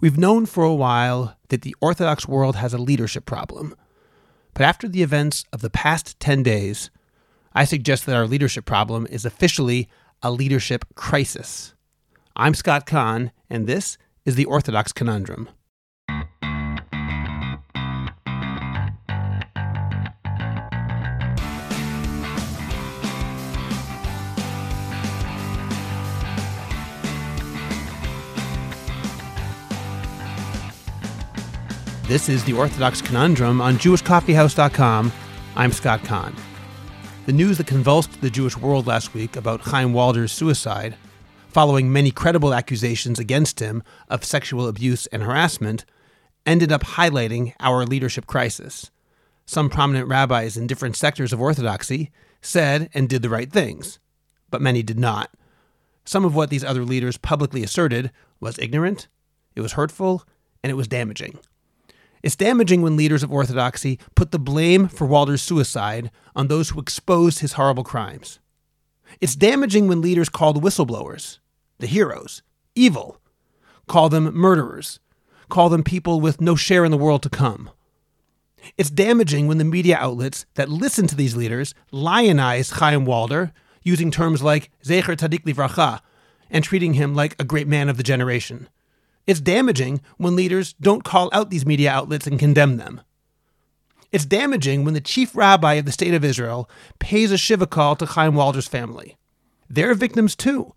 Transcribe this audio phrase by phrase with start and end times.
[0.00, 3.74] We've known for a while that the Orthodox world has a leadership problem.
[4.52, 6.90] But after the events of the past 10 days,
[7.52, 9.88] I suggest that our leadership problem is officially
[10.22, 11.74] a leadership crisis.
[12.34, 15.48] I'm Scott Kahn, and this is the Orthodox Conundrum.
[32.14, 35.12] This is the Orthodox Conundrum on JewishCoffeehouse.com.
[35.56, 36.32] I'm Scott Kahn.
[37.26, 40.94] The news that convulsed the Jewish world last week about Chaim Walder's suicide,
[41.48, 45.84] following many credible accusations against him of sexual abuse and harassment,
[46.46, 48.92] ended up highlighting our leadership crisis.
[49.44, 53.98] Some prominent rabbis in different sectors of Orthodoxy said and did the right things,
[54.50, 55.34] but many did not.
[56.04, 59.08] Some of what these other leaders publicly asserted was ignorant,
[59.56, 60.22] it was hurtful,
[60.62, 61.40] and it was damaging.
[62.24, 66.80] It's damaging when leaders of Orthodoxy put the blame for Walder's suicide on those who
[66.80, 68.38] exposed his horrible crimes.
[69.20, 71.38] It's damaging when leaders call the whistleblowers,
[71.80, 72.42] the heroes,
[72.74, 73.20] evil,
[73.88, 75.00] call them murderers,
[75.50, 77.68] call them people with no share in the world to come.
[78.78, 84.10] It's damaging when the media outlets that listen to these leaders lionize Chaim Walder using
[84.10, 86.00] terms like Zecher Tzadik Livracha
[86.48, 88.70] and treating him like a great man of the generation.
[89.26, 93.00] It's damaging when leaders don't call out these media outlets and condemn them.
[94.12, 97.96] It's damaging when the chief rabbi of the state of Israel pays a Shiva call
[97.96, 99.16] to Chaim Walder's family.
[99.68, 100.74] They're victims too.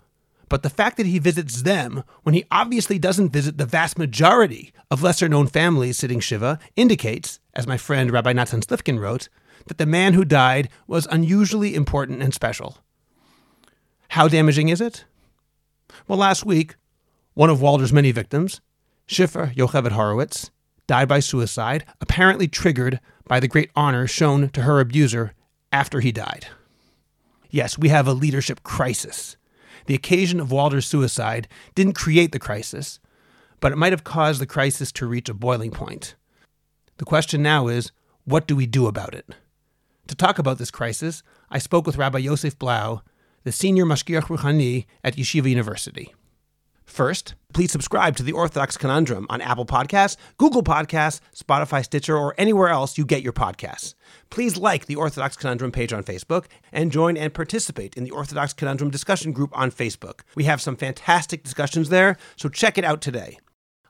[0.50, 4.72] But the fact that he visits them when he obviously doesn't visit the vast majority
[4.90, 9.28] of lesser known families sitting Shiva indicates, as my friend Rabbi Natan Slifkin wrote,
[9.68, 12.78] that the man who died was unusually important and special.
[14.10, 15.04] How damaging is it?
[16.08, 16.76] Well, last week,
[17.38, 18.62] one of Walder's many victims,
[19.08, 20.50] Shifra Yocheved Horowitz,
[20.88, 25.36] died by suicide, apparently triggered by the great honor shown to her abuser
[25.72, 26.48] after he died.
[27.52, 29.38] Yes, we have a leadership crisis.
[29.86, 33.00] The occasion of Walder's suicide didn't create the crisis,
[33.60, 36.16] but it might have caused the crisis to reach a boiling point.
[36.98, 37.92] The question now is
[38.24, 39.30] what do we do about it?
[40.08, 43.04] To talk about this crisis, I spoke with Rabbi Yosef Blau,
[43.44, 46.16] the senior Mashgiach Ruchani at Yeshiva University.
[46.88, 52.34] First, please subscribe to the Orthodox Conundrum on Apple Podcasts, Google Podcasts, Spotify, Stitcher, or
[52.38, 53.94] anywhere else you get your podcasts.
[54.30, 58.54] Please like the Orthodox Conundrum page on Facebook and join and participate in the Orthodox
[58.54, 60.22] Conundrum discussion group on Facebook.
[60.34, 63.38] We have some fantastic discussions there, so check it out today.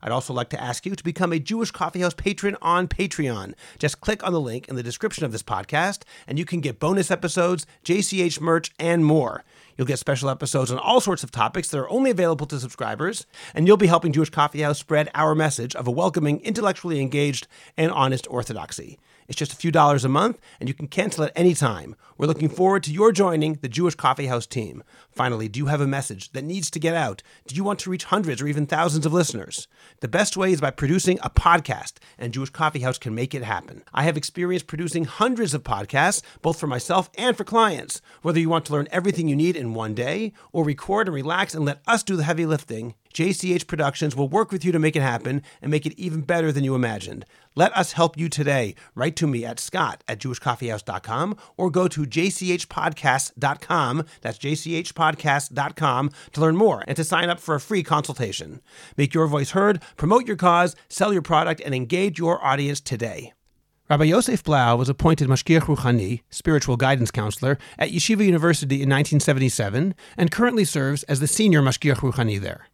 [0.02, 3.54] I'd also like to ask you to become a Jewish Coffeehouse patron on Patreon.
[3.80, 6.80] Just click on the link in the description of this podcast, and you can get
[6.80, 9.44] bonus episodes, JCH merch, and more.
[9.78, 13.26] You'll get special episodes on all sorts of topics that are only available to subscribers,
[13.54, 17.48] and you'll be helping Jewish Coffeehouse spread our message of a welcoming, intellectually engaged,
[17.78, 18.98] and honest orthodoxy.
[19.28, 21.98] It's just a few dollars a month, and you can cancel at any time.
[22.18, 24.84] We're looking forward to your joining the Jewish Coffee House team.
[25.12, 27.22] Finally, do you have a message that needs to get out?
[27.46, 29.68] Do you want to reach hundreds or even thousands of listeners?
[30.00, 33.44] The best way is by producing a podcast, and Jewish Coffee House can make it
[33.44, 33.84] happen.
[33.94, 38.02] I have experience producing hundreds of podcasts, both for myself and for clients.
[38.22, 41.54] Whether you want to learn everything you need in one day, or record and relax
[41.54, 44.96] and let us do the heavy lifting, JCH Productions will work with you to make
[44.96, 47.26] it happen and make it even better than you imagined.
[47.56, 48.76] Let us help you today.
[48.94, 56.56] Write to me at scott at jewishcoffeehouse.com or go to jchpodcast.com, that's jchpodcast.com, to learn
[56.56, 58.62] more and to sign up for a free consultation.
[58.96, 63.34] Make your voice heard, promote your cause, sell your product, and engage your audience today.
[63.90, 69.96] Rabbi Yosef Blau was appointed Mashgiach Ruchani, spiritual guidance counselor, at Yeshiva University in 1977
[70.18, 72.68] and currently serves as the senior Mashgiach Ruchani there.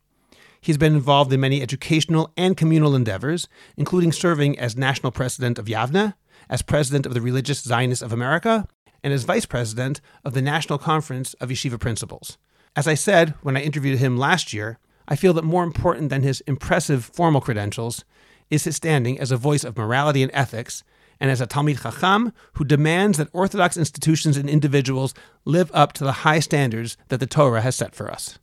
[0.64, 5.66] He's been involved in many educational and communal endeavors, including serving as national president of
[5.66, 6.14] Yavne,
[6.50, 8.66] as president of the Religious Zionists of America,
[9.04, 12.38] and as vice president of the National Conference of Yeshiva Principals.
[12.78, 16.24] As I said when I interviewed him last year, I feel that more important than
[16.24, 18.06] his impressive formal credentials
[18.50, 20.82] is his standing as a voice of morality and ethics
[21.20, 25.14] and as a Talmid Chacham who demands that Orthodox institutions and individuals
[25.44, 28.40] live up to the high standards that the Torah has set for us.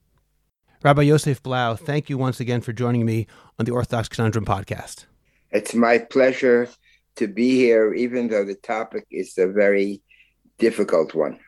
[0.82, 3.26] Rabbi Yosef Blau, thank you once again for joining me
[3.58, 5.04] on the Orthodox Conundrum podcast.
[5.50, 6.70] It's my pleasure
[7.16, 10.00] to be here, even though the topic is a very
[10.56, 11.38] difficult one.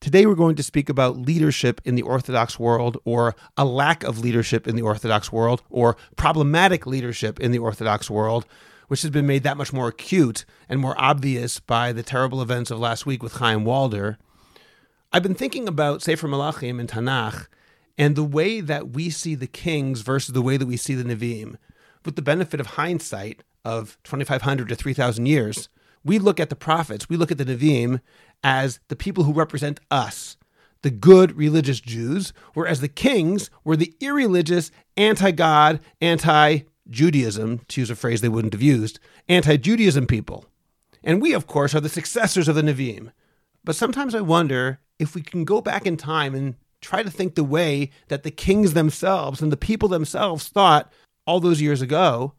[0.00, 4.20] Today, we're going to speak about leadership in the Orthodox world, or a lack of
[4.20, 8.46] leadership in the Orthodox world, or problematic leadership in the Orthodox world,
[8.86, 12.70] which has been made that much more acute and more obvious by the terrible events
[12.70, 14.16] of last week with Chaim Walder.
[15.12, 17.48] I've been thinking about Sefer Malachim and Tanakh
[17.98, 21.04] and the way that we see the kings versus the way that we see the
[21.04, 21.56] Nevi'im.
[22.04, 25.68] with the benefit of hindsight of 2,500 to 3,000 years,
[26.04, 28.00] we look at the prophets, we look at the Nevi'im
[28.42, 30.36] as the people who represent us,
[30.82, 37.80] the good religious Jews, whereas the kings were the irreligious, anti God, anti Judaism, to
[37.80, 40.46] use a phrase they wouldn't have used, anti Judaism people.
[41.02, 43.10] And we, of course, are the successors of the Nevi'im.
[43.64, 47.34] But sometimes I wonder if we can go back in time and try to think
[47.34, 50.92] the way that the kings themselves and the people themselves thought
[51.26, 52.34] all those years ago.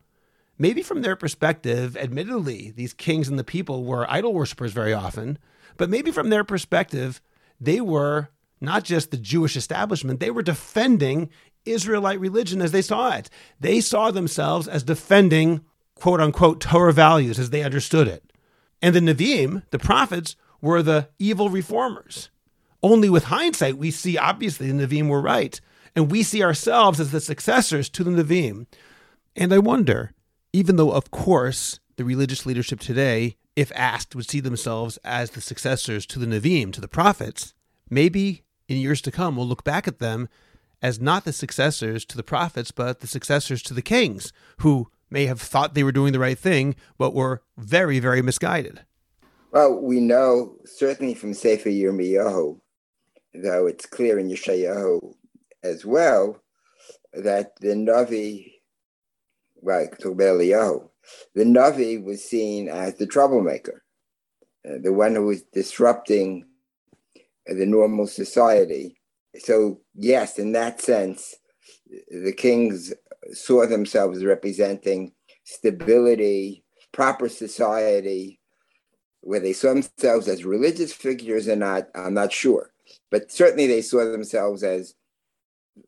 [0.57, 5.37] Maybe from their perspective, admittedly, these kings and the people were idol worshippers very often,
[5.77, 7.21] but maybe from their perspective,
[7.61, 11.29] they were not just the Jewish establishment, they were defending
[11.65, 13.29] Israelite religion as they saw it.
[13.59, 15.61] They saw themselves as defending
[15.95, 18.33] quote unquote Torah values as they understood it.
[18.81, 22.29] And the Nevi'im, the prophets, were the evil reformers.
[22.81, 25.59] Only with hindsight, we see obviously the Nevi'im were right,
[25.95, 28.67] and we see ourselves as the successors to the Nevi'im.
[29.35, 30.13] And I wonder,
[30.53, 35.41] even though, of course, the religious leadership today, if asked, would see themselves as the
[35.41, 37.53] successors to the Nevi'im, to the prophets,
[37.89, 40.29] maybe in years to come we'll look back at them
[40.81, 45.25] as not the successors to the prophets, but the successors to the kings, who may
[45.25, 48.81] have thought they were doing the right thing, but were very, very misguided.
[49.51, 52.59] Well, we know certainly from Sefer Yirmiyahu,
[53.33, 55.13] though it's clear in Yeshayahu
[55.63, 56.41] as well,
[57.13, 58.53] that the Navi,
[59.55, 60.17] well, talk
[61.35, 63.83] the Navi was seen as the troublemaker,
[64.67, 66.45] uh, the one who was disrupting
[67.45, 68.99] the normal society.
[69.39, 71.35] So, yes, in that sense,
[72.09, 72.93] the kings
[73.31, 78.39] saw themselves representing stability, proper society.
[79.21, 82.71] Where they saw themselves as religious figures or not, I'm not sure.
[83.09, 84.95] But certainly they saw themselves as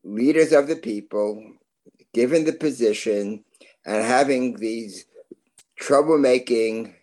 [0.03, 1.53] leaders of the people,
[2.13, 3.43] given the position,
[3.85, 5.05] and having these
[5.79, 6.93] troublemaking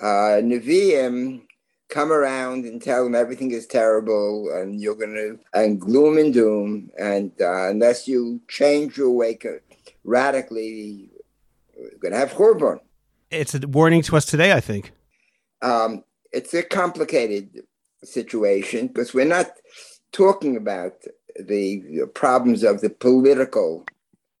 [0.00, 1.42] uh, Nevi'im
[1.88, 6.34] come around and tell them everything is terrible and you're going to, and gloom and
[6.34, 6.90] doom.
[6.98, 9.38] And uh, unless you change your way
[10.04, 11.10] radically,
[11.78, 12.80] you're going to have Churban.
[13.30, 14.92] It's a warning to us today, I think.
[15.62, 17.62] Um, it's a complicated
[18.04, 19.50] situation because we're not
[20.12, 20.92] talking about
[21.38, 23.84] the problems of the political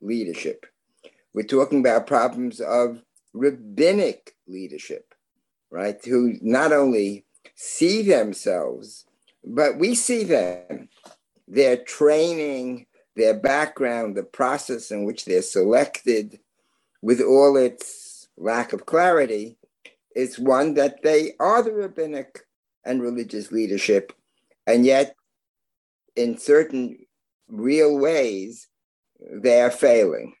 [0.00, 0.66] leadership.
[1.34, 3.02] We're talking about problems of
[3.34, 5.14] rabbinic leadership,
[5.70, 6.02] right?
[6.04, 7.24] Who not only
[7.54, 9.04] see themselves,
[9.44, 10.88] but we see them.
[11.46, 16.40] Their training, their background, the process in which they're selected,
[17.02, 19.58] with all its lack of clarity,
[20.14, 22.45] is one that they are the rabbinic
[22.86, 24.12] and religious leadership.
[24.66, 25.14] And yet,
[26.14, 26.96] in certain
[27.48, 28.68] real ways,
[29.20, 30.34] they are failing.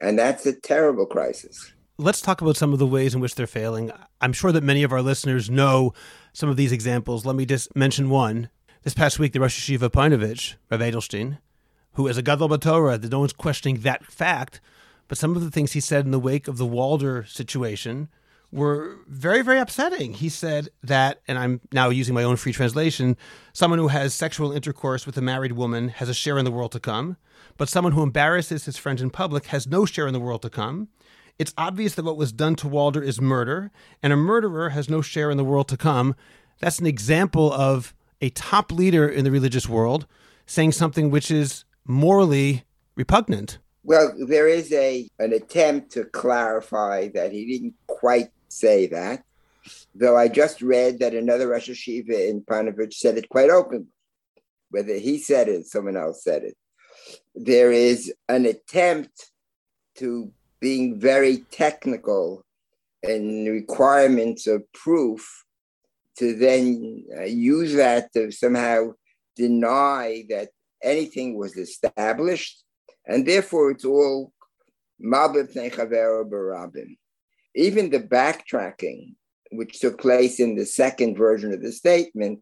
[0.00, 1.72] And that's a terrible crisis
[2.02, 3.92] let's talk about some of the ways in which they're failing.
[4.20, 5.92] I'm sure that many of our listeners know
[6.32, 7.24] some of these examples.
[7.24, 8.50] Let me just mention one.
[8.82, 11.38] This past week, the Rosh Yeshiva Ponevezh, Rav Edelstein,
[11.92, 14.60] who is a Gadol B'Torah, no one's questioning that fact,
[15.08, 18.08] but some of the things he said in the wake of the Walder situation
[18.52, 20.12] were very, very upsetting.
[20.12, 23.16] He said that, and I'm now using my own free translation
[23.54, 26.72] someone who has sexual intercourse with a married woman has a share in the world
[26.72, 27.16] to come,
[27.56, 30.50] but someone who embarrasses his friend in public has no share in the world to
[30.50, 30.88] come.
[31.38, 33.70] It's obvious that what was done to Walder is murder,
[34.02, 36.14] and a murderer has no share in the world to come.
[36.60, 40.06] That's an example of a top leader in the religious world
[40.46, 42.64] saying something which is morally
[42.96, 43.58] repugnant.
[43.84, 49.24] Well, there is a an attempt to clarify that he didn't quite say that,
[49.94, 53.86] though I just read that another Rosh Yeshiva in Ponevezh said it quite openly.
[54.70, 56.56] Whether he said it, someone else said it.
[57.34, 59.30] There is an attempt
[59.96, 62.44] to being very technical
[63.02, 65.44] and requirements of proof
[66.18, 68.92] to then uh, use that to somehow
[69.36, 70.50] deny that
[70.82, 72.62] anything was established,
[73.06, 74.32] and therefore it's all
[75.02, 76.96] Mabib Barabim.
[77.54, 79.14] Even the backtracking,
[79.50, 82.40] which took place in the second version of the statement,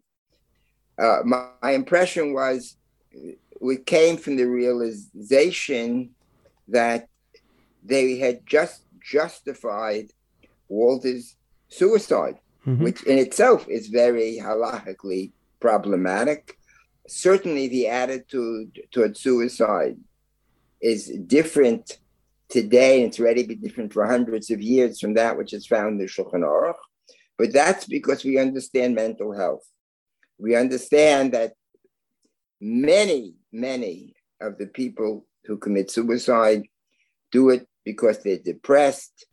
[0.99, 2.77] uh, my, my impression was
[3.13, 6.11] it came from the realization
[6.69, 7.09] that
[7.83, 10.11] they had just justified
[10.69, 11.37] Walder's
[11.69, 12.85] suicide, mm-hmm.
[12.85, 16.59] which in itself is very halachically problematic.
[17.09, 19.97] Certainly, the attitude toward suicide
[20.81, 21.99] is different
[22.51, 25.99] today, it's already been different for hundreds of years from that which is found in
[25.99, 26.75] the Shulchan Aruch.
[27.39, 29.67] But that's because we understand mental health.
[30.39, 31.55] We understand that
[32.61, 36.65] many, many of the people who commit suicide
[37.31, 39.27] do it because they're depressed,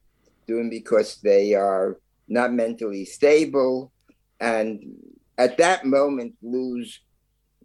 [0.48, 3.92] doing because they are not mentally stable,
[4.40, 4.80] and
[5.38, 7.02] at that moment lose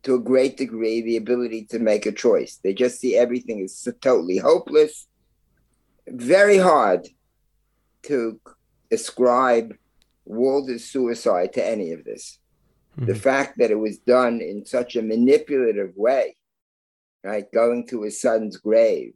[0.03, 2.59] to a great degree the ability to make a choice.
[2.63, 5.07] They just see everything as totally hopeless.
[6.07, 7.09] Very hard
[8.05, 8.41] to
[8.91, 9.75] ascribe
[10.25, 12.39] Walder's suicide to any of this.
[12.97, 13.07] Mm-hmm.
[13.07, 16.37] The fact that it was done in such a manipulative way,
[17.25, 19.15] right, going to his son's grave,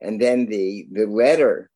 [0.00, 1.70] and then the the letter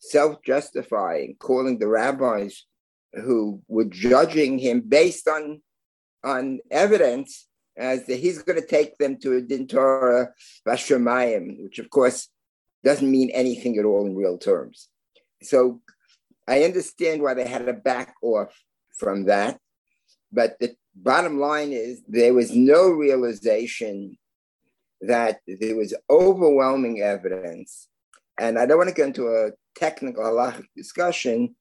[0.00, 2.64] self-justifying, calling the rabbis
[3.12, 5.60] who were judging him based on
[6.24, 10.30] on evidence as that he's going to take them to a din Torah
[10.66, 12.28] Vashamayim, which of course
[12.84, 14.88] doesn't mean anything at all in real terms.
[15.42, 15.80] So
[16.48, 18.52] I understand why they had to back off
[18.96, 19.58] from that.
[20.32, 24.16] But the bottom line is there was no realization
[25.00, 27.88] that there was overwhelming evidence.
[28.38, 31.56] And I don't want to go into a technical halachic discussion,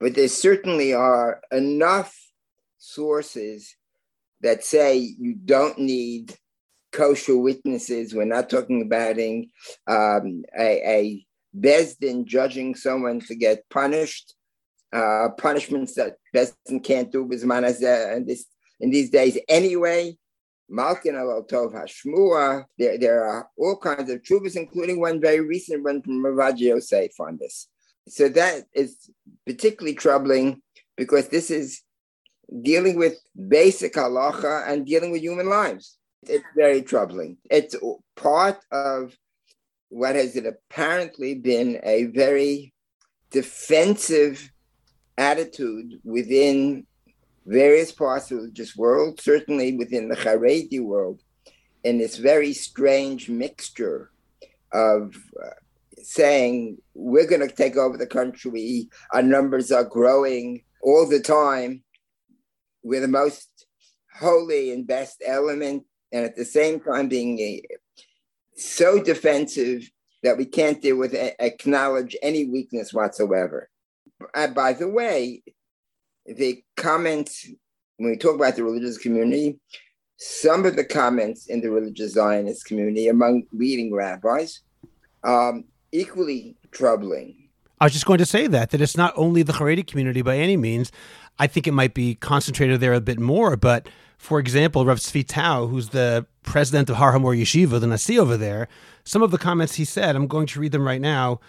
[0.00, 2.16] but there certainly are enough
[2.78, 3.76] sources
[4.40, 6.36] that say you don't need
[6.94, 8.14] kosher witnesses.
[8.14, 9.18] We're not talking about
[9.86, 11.26] um, a, a
[11.58, 14.34] Besdin judging someone to get punished,
[14.92, 18.46] uh, punishments that Besdin can't do in this
[18.80, 20.16] in these days anyway.
[20.68, 22.64] Malkin al Tov Hashmua.
[22.78, 27.12] There, there are all kinds of trubas, including one very recent one from Ravaji Yosef
[27.20, 27.68] on this.
[28.08, 29.10] So that is
[29.46, 30.62] particularly troubling
[30.96, 31.82] because this is
[32.62, 35.98] dealing with basic halacha and dealing with human lives.
[36.28, 37.38] It's very troubling.
[37.50, 37.74] It's
[38.16, 39.16] part of
[39.88, 42.72] what has apparently been a very
[43.30, 44.50] defensive
[45.16, 46.86] attitude within
[47.46, 51.20] various parts of religious world, certainly within the Haredi world,
[51.84, 54.10] in this very strange mixture
[54.72, 55.50] of uh,
[56.02, 61.82] saying we're going to take over the country, our numbers are growing all the time,
[62.82, 63.66] we're the most
[64.18, 67.60] holy and best element, and at the same time being
[68.56, 69.90] so defensive
[70.22, 73.68] that we can't deal with acknowledge any weakness whatsoever.
[74.34, 75.42] Uh, by the way,
[76.24, 77.46] the comments
[77.96, 79.58] when we talk about the religious community,
[80.16, 84.60] some of the comments in the religious Zionist community among leading rabbis,
[85.24, 87.48] um, equally troubling.
[87.80, 90.38] I was just going to say that that it's not only the Haredi community by
[90.38, 90.92] any means.
[91.38, 93.88] I think it might be concentrated there a bit more, but
[94.24, 98.68] for example, Rav Tzvi who's the president of Har Hamor Yeshiva, the Nasi over there,
[99.04, 101.40] some of the comments he said, I'm going to read them right now.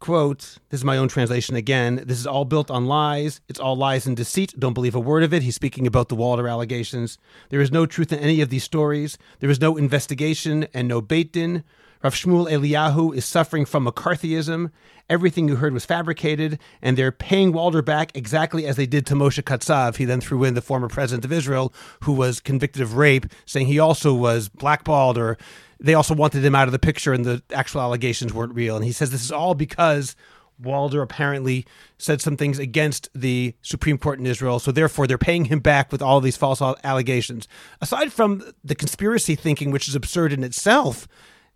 [0.00, 2.02] Quote, this is my own translation again.
[2.06, 3.40] This is all built on lies.
[3.48, 4.52] It's all lies and deceit.
[4.58, 5.44] Don't believe a word of it.
[5.44, 7.18] He's speaking about the Walder allegations.
[7.50, 9.16] There is no truth in any of these stories.
[9.38, 11.62] There is no investigation and no beit din.
[12.02, 14.70] Rav Shmuel Eliyahu is suffering from McCarthyism.
[15.10, 19.14] Everything you heard was fabricated, and they're paying Walder back exactly as they did to
[19.14, 19.96] Moshe Katsav.
[19.96, 21.72] He then threw in the former president of Israel,
[22.04, 25.38] who was convicted of rape, saying he also was blackballed or
[25.80, 28.76] they also wanted him out of the picture and the actual allegations weren't real.
[28.76, 30.14] And he says this is all because
[30.60, 31.66] Walder apparently
[31.98, 35.92] said some things against the Supreme Court in Israel, so therefore they're paying him back
[35.92, 37.46] with all these false allegations.
[37.80, 41.06] Aside from the conspiracy thinking, which is absurd in itself,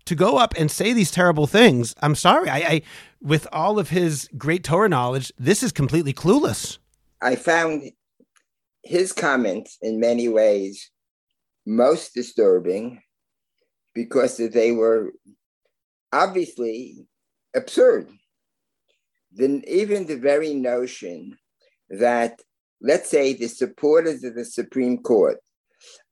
[0.04, 2.48] to go up and say these terrible things, I'm sorry.
[2.48, 2.82] I, I
[3.20, 6.78] with all of his great Torah knowledge, this is completely clueless.
[7.20, 7.92] I found
[8.82, 10.90] his comments in many ways
[11.64, 13.00] most disturbing
[13.94, 15.12] because they were
[16.12, 17.06] obviously
[17.54, 18.08] absurd.
[19.30, 21.38] Then even the very notion
[21.88, 22.40] that,
[22.80, 25.38] let's say, the supporters of the Supreme Court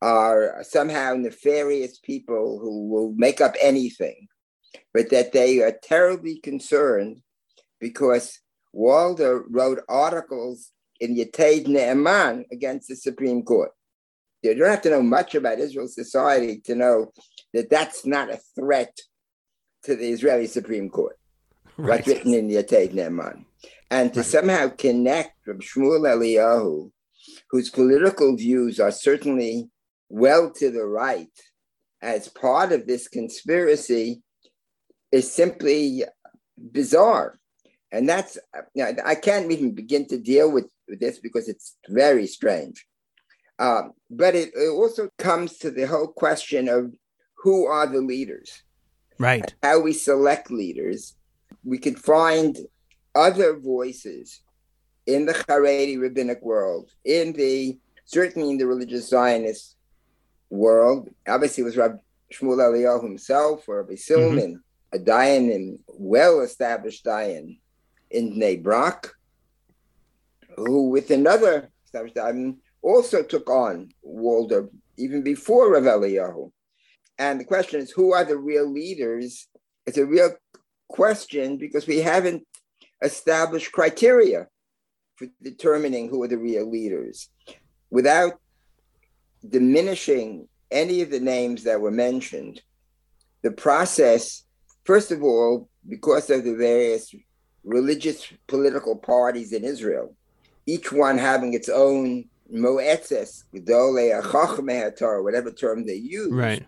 [0.03, 4.29] are somehow nefarious people who will make up anything,
[4.95, 7.21] but that they are terribly concerned
[7.81, 8.39] because
[8.73, 13.73] Walder wrote articles in Yated Ne'eman against the Supreme Court.
[14.43, 17.13] You don't have to know much about Israel society to know
[17.53, 18.97] that that's not a threat
[19.85, 21.19] to the Israeli Supreme Court.
[21.77, 21.99] Right.
[21.99, 23.45] What's written in Yated Ne'eman.
[23.91, 24.27] And to right.
[24.27, 26.91] somehow connect from Shmuel Eliyahu,
[27.51, 29.69] whose political views are certainly
[30.09, 31.29] well to the right,
[32.03, 34.23] as part of this conspiracy,
[35.13, 36.05] is simply
[36.73, 37.39] bizarre.
[37.93, 38.39] And that's,
[39.05, 42.87] I can't even begin to deal with, with this because it's very strange.
[43.59, 46.95] Um, but it, it, also comes to the whole question of
[47.37, 48.63] who are the leaders,
[49.19, 49.55] right?
[49.63, 51.15] How we select leaders.
[51.63, 52.57] We could find
[53.15, 54.41] other voices
[55.15, 59.77] in the Haredi rabbinic world, in the certainly in the religious Zionist
[60.51, 61.09] world.
[61.29, 61.99] Obviously, it was Rabbi
[62.33, 64.97] Shmuel Eliyahu himself or Rabbi Silman, mm-hmm.
[64.97, 67.59] a Dayan, well-established Dayan
[68.11, 69.13] in Bnei Brak,
[70.57, 76.51] who with another established Dayan also took on Walder even before Rav Eliyahu.
[77.19, 79.47] And the question is, who are the real leaders?
[79.87, 80.31] It's a real
[80.89, 82.47] question because we haven't
[83.03, 84.47] established criteria
[85.21, 87.29] for determining who are the real leaders.
[87.91, 88.41] Without
[89.47, 92.63] diminishing any of the names that were mentioned,
[93.43, 94.45] the process,
[94.85, 97.15] first of all, because of the various
[97.65, 100.17] religious political parties in Israel,
[100.65, 103.45] each one having its own moetzes,
[105.03, 106.33] or whatever term they use.
[106.33, 106.65] Right.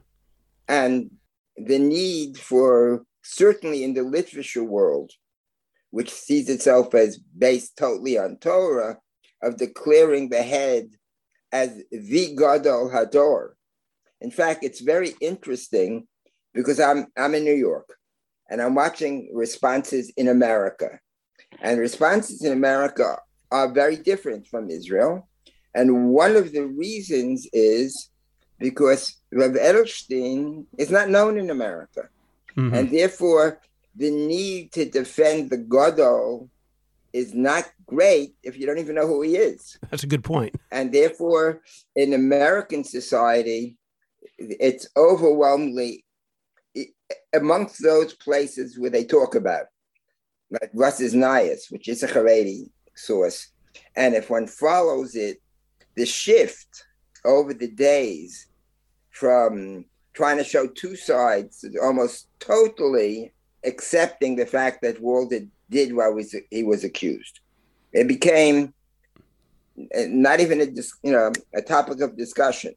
[0.68, 1.10] And
[1.56, 5.12] the need for, certainly in the Litvishe world,
[5.92, 8.98] which sees itself as based totally on Torah,
[9.42, 10.88] of declaring the head
[11.52, 13.50] as the Gadol Hador.
[14.20, 16.08] In fact, it's very interesting
[16.54, 17.88] because I'm I'm in New York
[18.48, 20.98] and I'm watching responses in America.
[21.60, 23.18] And responses in America
[23.50, 25.28] are very different from Israel.
[25.74, 28.08] And one of the reasons is
[28.58, 32.08] because Rav Edelstein is not known in America.
[32.56, 32.74] Mm-hmm.
[32.74, 33.60] And therefore,
[33.94, 36.48] the need to defend the Gadol
[37.12, 39.78] is not great if you don't even know who he is.
[39.90, 40.54] That's a good point.
[40.70, 41.60] And therefore,
[41.94, 43.76] in American society,
[44.38, 46.04] it's overwhelmingly
[47.34, 49.66] amongst those places where they talk about,
[50.50, 53.48] like Russ's Nias, which is a Haredi source.
[53.94, 55.38] And if one follows it,
[55.94, 56.84] the shift
[57.24, 58.46] over the days
[59.10, 59.84] from
[60.14, 63.32] trying to show two sides, almost totally
[63.64, 65.40] accepting the fact that Walder
[65.70, 67.40] did what was he was accused.
[67.92, 68.74] It became
[69.78, 70.66] uh, not even a
[71.02, 72.74] you know a topic of discussion,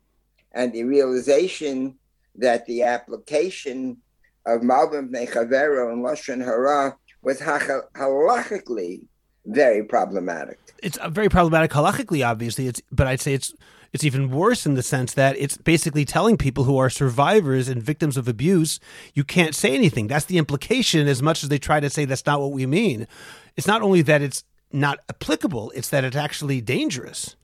[0.53, 1.95] and the realization
[2.35, 3.97] that the application
[4.45, 9.01] of Malbim Nechavero and Lashon Hara was halachically
[9.45, 10.59] very problematic.
[10.81, 12.67] It's uh, very problematic halachically, obviously.
[12.67, 13.53] It's but I'd say it's
[13.96, 17.81] it's even worse in the sense that it's basically telling people who are survivors and
[17.81, 18.77] victims of abuse,
[19.14, 20.08] you can't say anything.
[20.08, 23.08] That's the implication, as much as they try to say that's not what we mean.
[23.55, 27.38] It's not only that it's not applicable, it's that it's actually dangerous.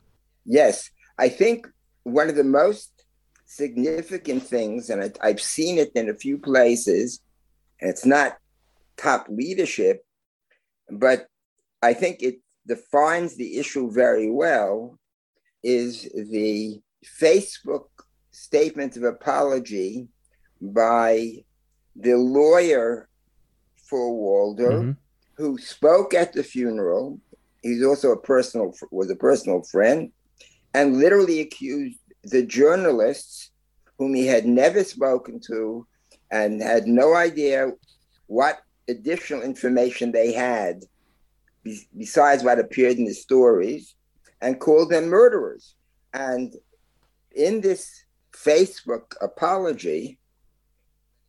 [0.43, 0.91] Yes.
[1.17, 1.69] I think
[2.03, 3.05] one of the most
[3.45, 7.21] significant things, and I've seen it in a few places,
[7.79, 8.37] and it's not
[8.97, 10.05] top leadership,
[10.89, 11.27] but
[11.81, 14.99] I think it defines the issue very well
[15.63, 16.81] is the
[17.21, 17.85] Facebook
[18.31, 20.07] statement of apology
[20.61, 21.43] by
[21.95, 23.09] the lawyer
[23.89, 24.91] for Walder, mm-hmm.
[25.35, 27.19] who spoke at the funeral.
[27.61, 30.11] He's also a personal was a personal friend,
[30.73, 33.51] and literally accused the journalists
[33.97, 35.85] whom he had never spoken to
[36.31, 37.71] and had no idea
[38.27, 40.81] what additional information they had
[41.97, 43.95] besides what appeared in the stories
[44.41, 45.75] and called them murderers.
[46.13, 46.53] And
[47.31, 50.19] in this Facebook apology,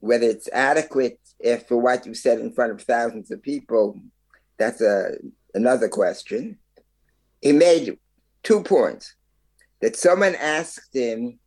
[0.00, 4.00] whether it's adequate if for what you said in front of thousands of people,
[4.58, 5.12] that's a,
[5.54, 6.58] another question.
[7.40, 7.98] He made
[8.42, 9.14] two points
[9.80, 11.38] that someone asked him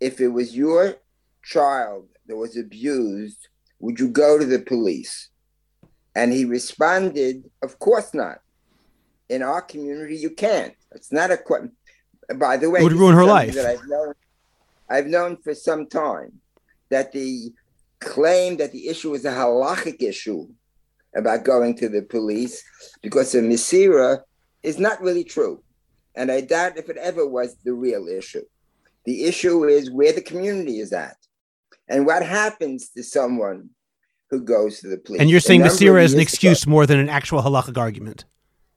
[0.00, 0.96] if it was your
[1.42, 5.30] child that was abused, would you go to the police?
[6.14, 8.40] And he responded, Of course not.
[9.30, 10.74] In our community, you can't.
[10.92, 11.72] It's not a question.
[12.36, 13.54] By the way, it would ruin her life.
[13.54, 14.12] That I've known,
[14.88, 16.32] I've known for some time
[16.90, 17.52] that the
[18.00, 20.48] claim that the issue is a halachic issue
[21.14, 22.62] about going to the police
[23.02, 24.20] because of Misira
[24.62, 25.62] is not really true.
[26.16, 28.42] And I doubt if it ever was the real issue.
[29.04, 31.16] The issue is where the community is at
[31.88, 33.70] and what happens to someone
[34.30, 35.20] who goes to the police.
[35.20, 38.24] And you're saying Misira is an excuse ago, more than an actual halachic argument.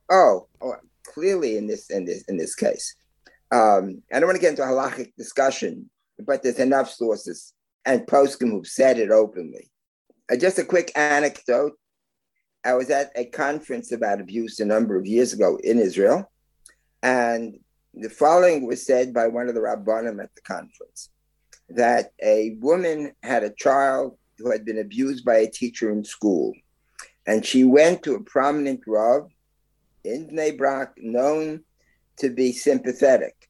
[0.09, 2.95] Oh, oh, clearly in this in this in this case.
[3.51, 5.89] Um, I don't want to get into a halachic discussion,
[6.19, 7.53] but there's enough sources
[7.85, 9.69] and poskim who've said it openly.
[10.31, 11.73] Uh, just a quick anecdote.
[12.65, 16.31] I was at a conference about abuse a number of years ago in Israel,
[17.01, 17.59] and
[17.93, 21.09] the following was said by one of the rabbanim at the conference
[21.69, 26.53] that a woman had a child who had been abused by a teacher in school,
[27.27, 29.29] and she went to a prominent rav
[30.03, 31.63] in Bnei Brak known
[32.17, 33.49] to be sympathetic.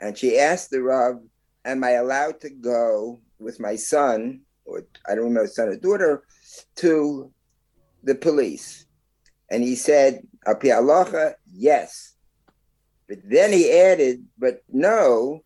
[0.00, 1.20] And she asked the Rav,
[1.64, 6.24] Am I allowed to go with my son, or I don't know, son or daughter,
[6.76, 7.32] to
[8.02, 8.86] the police?
[9.50, 12.14] And he said, Api aloha, yes.
[13.08, 15.42] But then he added, But know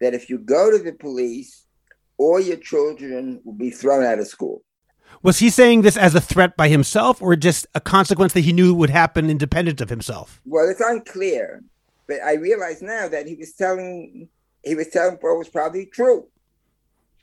[0.00, 1.66] that if you go to the police,
[2.18, 4.62] all your children will be thrown out of school.
[5.22, 8.52] Was he saying this as a threat by himself or just a consequence that he
[8.52, 10.40] knew would happen independent of himself?
[10.44, 11.62] Well, it's unclear,
[12.06, 14.28] but I realize now that he was telling
[14.62, 16.26] he was telling what was probably true.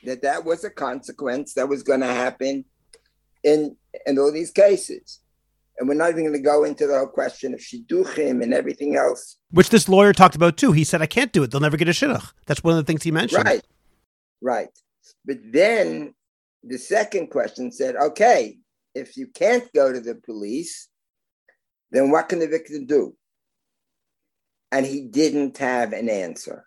[0.04, 2.66] That that was a consequence that was going to happen
[3.44, 5.20] in in all these cases.
[5.80, 8.96] And we're not even going to go into the whole question of shidduchim and everything
[8.96, 9.38] else.
[9.52, 10.72] Which this lawyer talked about too.
[10.72, 11.52] He said, I can't do it.
[11.52, 12.32] They'll never get a shidduch.
[12.48, 13.46] That's one of the things he mentioned.
[13.46, 13.64] Right.
[14.42, 14.70] Right.
[15.24, 16.16] But then
[16.64, 18.58] the second question said, okay,
[18.96, 20.88] if you can't go to the police,
[21.92, 23.16] then what can the victim do?
[24.72, 26.66] And he didn't have an answer.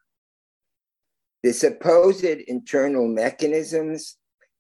[1.43, 4.17] The supposed internal mechanisms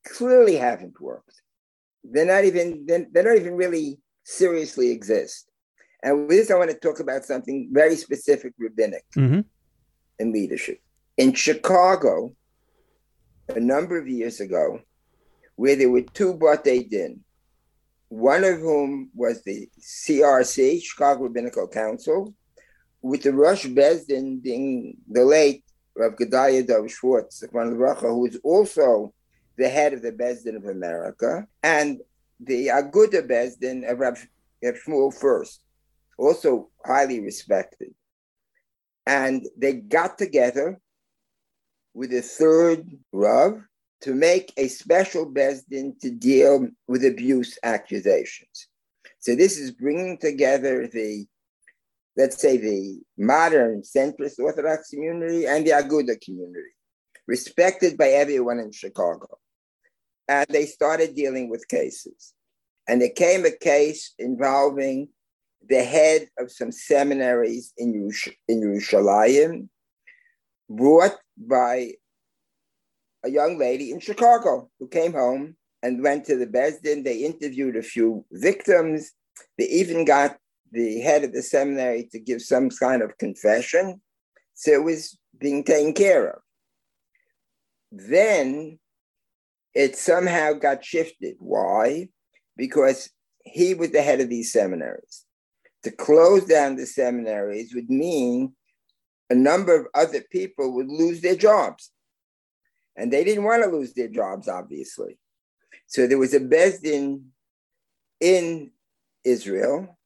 [0.06, 1.42] clearly haven't worked.
[2.04, 5.50] They're not even they're, they're not even really seriously exist.
[6.02, 9.40] And with this, I want to talk about something very specific rabbinic mm-hmm.
[10.18, 10.80] in leadership.
[11.18, 12.34] In Chicago,
[13.48, 14.80] a number of years ago,
[15.60, 17.20] where there were two Batei Din,
[18.08, 22.34] one of whom was the CRC, Chicago Rabbinical Council,
[23.02, 25.62] with the Rush Bezdin being the late
[25.94, 29.12] Rav Gedalia Dov Schwartz, who was also
[29.58, 32.00] the head of the Bezdin of America, and
[32.40, 34.26] the Aguda Bezdin of Rav,
[34.64, 35.58] Shmuel Fuerst,
[36.16, 37.92] also highly respected.
[39.06, 40.80] And they got together
[41.92, 43.62] with a third Rav
[44.02, 48.68] to make a special Bezdin to deal with abuse accusations.
[49.18, 51.26] So this is bringing together the,
[52.16, 56.70] let's say, the modern centrist Orthodox community and the Aguda community,
[57.26, 59.38] respected by everyone in Chicago
[60.30, 62.34] and they started dealing with cases.
[62.88, 65.08] And there came a case involving
[65.68, 68.10] the head of some seminaries in,
[68.48, 69.68] in Yerushalayim,
[70.68, 71.94] brought by
[73.24, 77.04] a young lady in Chicago who came home and went to the Bezdin.
[77.04, 79.12] They interviewed a few victims.
[79.58, 80.36] They even got
[80.72, 84.00] the head of the seminary to give some kind of confession.
[84.54, 86.42] So it was being taken care of.
[87.90, 88.78] Then
[89.74, 91.36] it somehow got shifted.
[91.38, 92.08] Why?
[92.56, 93.10] Because
[93.44, 95.24] he was the head of these seminaries.
[95.84, 98.54] To close down the seminaries would mean
[99.30, 101.90] a number of other people would lose their jobs.
[103.00, 105.18] And they didn't want to lose their jobs, obviously.
[105.86, 107.22] So there was a Bezdin
[108.20, 108.72] in
[109.24, 109.98] Israel,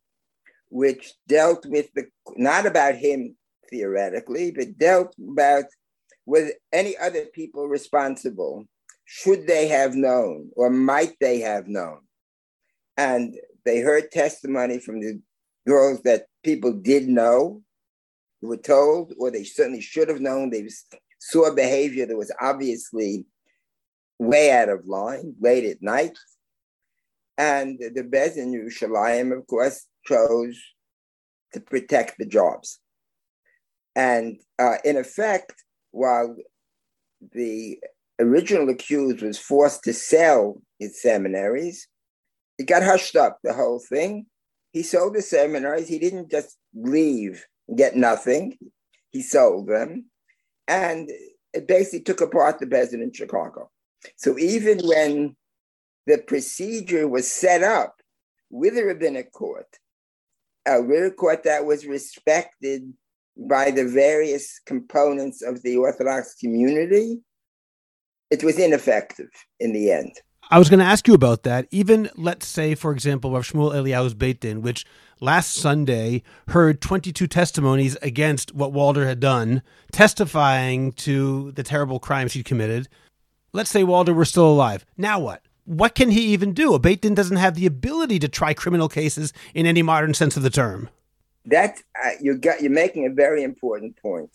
[0.68, 3.36] which dealt with the, not about him
[3.68, 5.64] theoretically, but dealt about
[6.24, 8.64] with any other people responsible
[9.04, 11.98] should they have known or might they have known?
[12.96, 15.20] And they heard testimony from the
[15.66, 17.62] girls that people did know,
[18.40, 20.50] were told, or they certainly should have known.
[20.50, 20.68] They
[21.30, 23.24] saw behavior that was obviously
[24.18, 26.18] way out of line late at night.
[27.38, 30.60] And the Bez in Yerushalayim, of course, chose
[31.52, 32.78] to protect the jobs.
[33.96, 35.54] And uh, in effect,
[35.90, 36.36] while
[37.32, 37.78] the
[38.20, 41.88] original accused was forced to sell his seminaries.
[42.58, 44.26] It got hushed up, the whole thing.
[44.72, 45.88] He sold the seminaries.
[45.88, 48.58] He didn't just leave and get nothing.
[49.10, 50.10] He sold them.
[50.68, 51.10] And
[51.52, 53.70] it basically took apart the Bezdin in Chicago.
[54.16, 55.36] So even when
[56.06, 57.96] the procedure was set up
[58.50, 59.78] with a rabbinic court,
[60.66, 62.92] a rabbinic court that was respected
[63.36, 67.20] by the various components of the Orthodox community,
[68.30, 69.28] it was ineffective
[69.60, 70.12] in the end.
[70.50, 71.66] I was going to ask you about that.
[71.70, 74.84] Even let's say, for example, Rav Shmuel Eliyahu's Beit Din, which
[75.24, 82.34] last Sunday heard 22 testimonies against what Walder had done, testifying to the terrible crimes
[82.34, 82.88] he committed.
[83.52, 84.84] Let's say Walder were still alive.
[84.98, 85.42] Now what?
[85.64, 86.74] What can he even do?
[86.74, 90.42] A Beit doesn't have the ability to try criminal cases in any modern sense of
[90.42, 90.90] the term.
[91.46, 94.30] That uh, you got, you're making a very important point,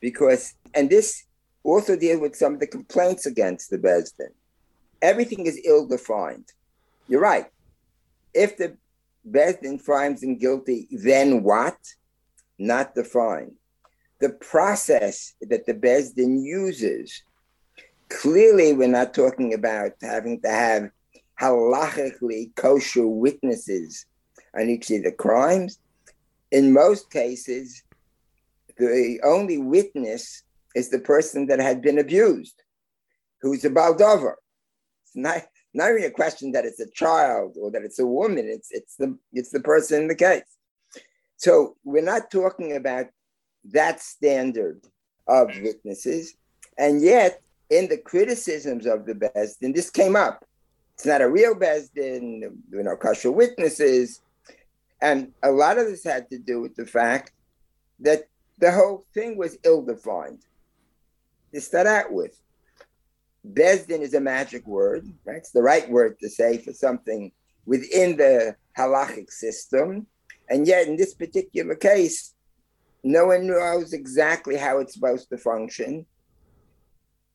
[0.00, 1.24] because and this
[1.62, 4.32] also deals with some of the complaints against the Bezdin.
[5.00, 6.52] Everything is ill defined.
[7.08, 7.46] You're right.
[8.34, 8.76] If the
[9.26, 11.76] Bezdin finds him guilty, then what?
[12.58, 13.52] Not defined.
[14.20, 17.22] The process that the Bezdin uses,
[18.08, 20.90] clearly, we're not talking about having to have
[21.40, 24.06] halachically kosher witnesses
[24.58, 25.78] on each of the crimes.
[26.50, 27.82] In most cases,
[28.76, 30.42] the only witness
[30.74, 32.62] is the person that had been abused,
[33.40, 34.34] who's a baldover.
[35.04, 38.46] It's not not even a question that it's a child or that it's a woman.
[38.48, 40.56] It's it's the it's the person in the case.
[41.36, 43.06] So we're not talking about
[43.72, 44.80] that standard
[45.26, 46.34] of witnesses,
[46.78, 50.44] and yet in the criticisms of the best, and this came up,
[50.94, 52.40] it's not a real Besdin,
[52.72, 54.20] you know, kosher witnesses.
[55.00, 57.32] And a lot of this had to do with the fact
[58.00, 58.26] that
[58.58, 60.40] the whole thing was ill defined.
[61.54, 62.38] To start out with,
[63.46, 65.36] Besdin is a magic word, right?
[65.36, 67.32] It's the right word to say for something
[67.66, 70.06] within the halachic system.
[70.48, 72.34] And yet, in this particular case,
[73.04, 76.06] no one knows exactly how it's supposed to function.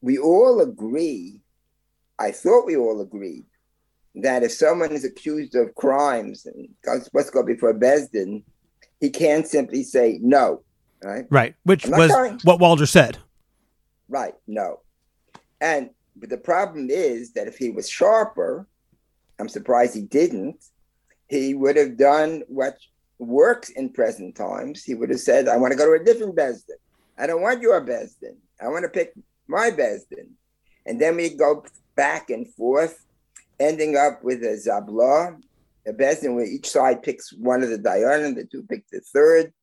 [0.01, 1.39] We all agree,
[2.19, 3.45] I thought we all agreed,
[4.15, 6.67] that if someone is accused of crimes and
[7.03, 8.43] supposed to go before Besdin,
[8.99, 10.63] he can't simply say no,
[11.03, 11.25] right?
[11.29, 12.39] Right, which was going.
[12.43, 13.17] what Walder said.
[14.07, 14.82] Right, no.
[15.63, 18.67] And the problem is that if he was sharper,
[19.39, 20.61] I'm surprised he didn't,
[21.27, 22.77] he would have done what
[23.17, 24.83] works in present times.
[24.83, 26.81] He would have said, I want to go to a different Besdin.
[27.17, 28.35] I don't want your Besdin.
[28.61, 29.13] I want to pick
[29.47, 30.31] my Besdin.
[30.85, 31.63] And then we go
[31.95, 33.05] back and forth,
[33.57, 35.41] ending up with a Zabla,
[35.87, 39.53] a Besdin where each side picks one of the Dayanim, the two pick the third,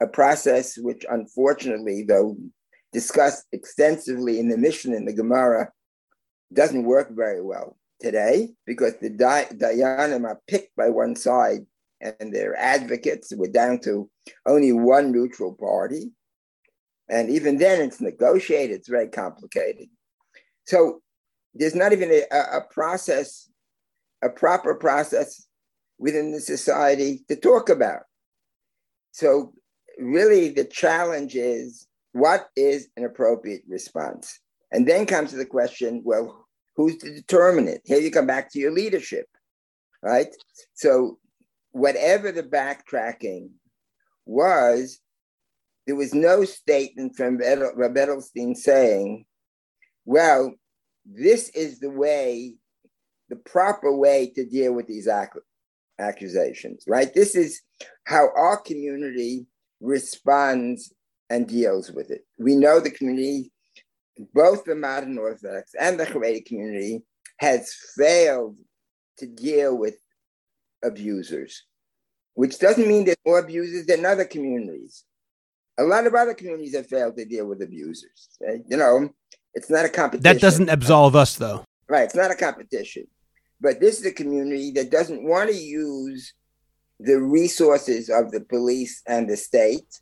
[0.00, 2.34] a process which unfortunately, though
[2.94, 5.70] discussed extensively in the Mishnah in the Gemara,
[6.54, 11.66] doesn't work very well today because the Dayanim are picked by one side
[12.00, 13.32] and their advocates.
[13.34, 14.08] We're down to
[14.46, 16.12] only one neutral party.
[17.10, 19.88] And even then, it's negotiated, it's very complicated.
[20.64, 21.02] So
[21.52, 23.50] there's not even a, a process,
[24.22, 25.46] a proper process
[25.98, 28.02] within the society to talk about.
[29.12, 29.52] So,
[29.98, 34.38] really, the challenge is what is an appropriate response?
[34.70, 36.46] And then comes to the question well,
[36.76, 37.82] who's to determine it?
[37.84, 39.26] Here you come back to your leadership,
[40.00, 40.28] right?
[40.74, 41.18] So,
[41.72, 43.50] whatever the backtracking
[44.26, 45.00] was,
[45.88, 49.26] there was no statement from Rabbi Edelstein saying,
[50.04, 50.54] well,
[51.04, 52.54] this is the way,
[53.28, 55.40] the proper way to deal with these ac-
[55.98, 57.12] accusations, right?
[57.12, 57.60] This is
[58.04, 59.46] how our community
[59.80, 60.92] responds
[61.30, 62.24] and deals with it.
[62.38, 63.50] We know the community,
[64.34, 67.02] both the modern Orthodox and the Haredi community,
[67.38, 68.56] has failed
[69.18, 69.96] to deal with
[70.82, 71.64] abusers,
[72.34, 75.04] which doesn't mean there's more abusers than other communities.
[75.78, 78.28] A lot of other communities have failed to deal with abusers.
[78.68, 79.10] You know,
[79.54, 80.22] it's not a competition.
[80.22, 81.64] That doesn't absolve us, though.
[81.88, 82.04] Right.
[82.04, 83.06] It's not a competition.
[83.60, 86.34] But this is a community that doesn't want to use
[87.00, 90.00] the resources of the police and the state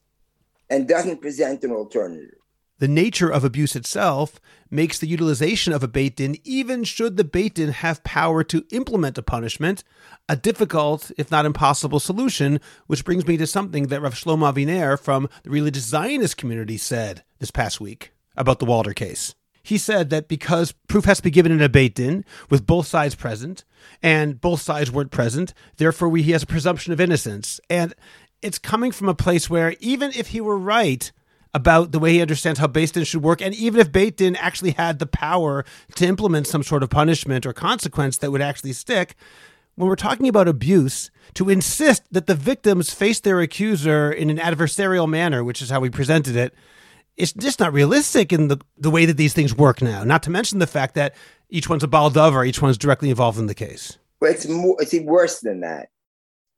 [0.70, 2.34] and doesn't present an alternative.
[2.78, 7.22] The nature of abuse itself makes the utilization of a Beit Din, even should the
[7.22, 9.84] Beit Din have power to implement a punishment,
[10.28, 14.98] a difficult, if not impossible, solution, which brings me to something that Rav Shlomo Aviner
[14.98, 19.36] from the religious Zionist community said this past week about the Walder case.
[19.62, 22.88] He said that because proof has to be given in a Beit Din with both
[22.88, 23.64] sides present,
[24.02, 27.60] and both sides weren't present, therefore he has a presumption of innocence.
[27.70, 27.94] And
[28.42, 31.10] it's coming from a place where even if he were right,
[31.54, 33.42] about the way he understands how Beit Din should work.
[33.42, 35.64] And even if Beit Din actually had the power
[35.96, 39.14] to implement some sort of punishment or consequence that would actually stick,
[39.74, 44.38] when we're talking about abuse, to insist that the victims face their accuser in an
[44.38, 46.54] adversarial manner, which is how we presented it,
[47.16, 50.04] it's just not realistic in the, the way that these things work now.
[50.04, 51.14] Not to mention the fact that
[51.50, 53.98] each one's a baldover, each one's directly involved in the case.
[54.20, 55.88] Well, it's more, it's worse than that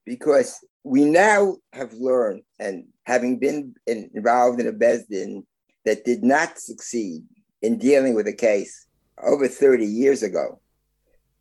[0.06, 5.44] because we now have learned, and having been in, involved in a Besdin
[5.86, 7.24] that did not succeed
[7.62, 8.86] in dealing with a case
[9.22, 10.60] over 30 years ago,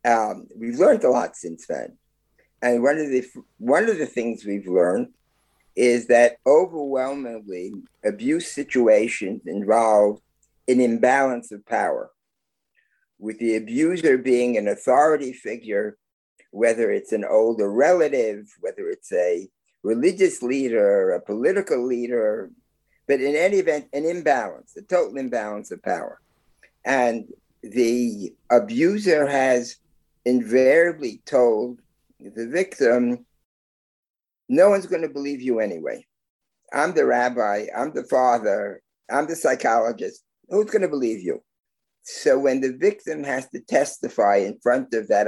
[0.06, 1.96] um, we've learned a lot since then.
[2.62, 3.26] And one of the
[3.58, 5.08] one of the things we've learned
[5.76, 10.20] is that overwhelmingly abuse situations involve
[10.66, 12.10] an imbalance of power,
[13.18, 15.98] with the abuser being an authority figure
[16.54, 19.48] whether it's an older relative, whether it's a
[19.82, 22.48] religious leader, a political leader,
[23.08, 26.20] but in any event, an imbalance, a total imbalance of power.
[26.84, 27.26] And
[27.64, 29.78] the abuser has
[30.24, 31.80] invariably told
[32.20, 33.26] the victim,
[34.48, 36.06] no one's going to believe you anyway.
[36.72, 40.22] I'm the rabbi, I'm the father, I'm the psychologist.
[40.48, 41.42] Who's going to believe you?
[42.04, 45.26] So when the victim has to testify in front of that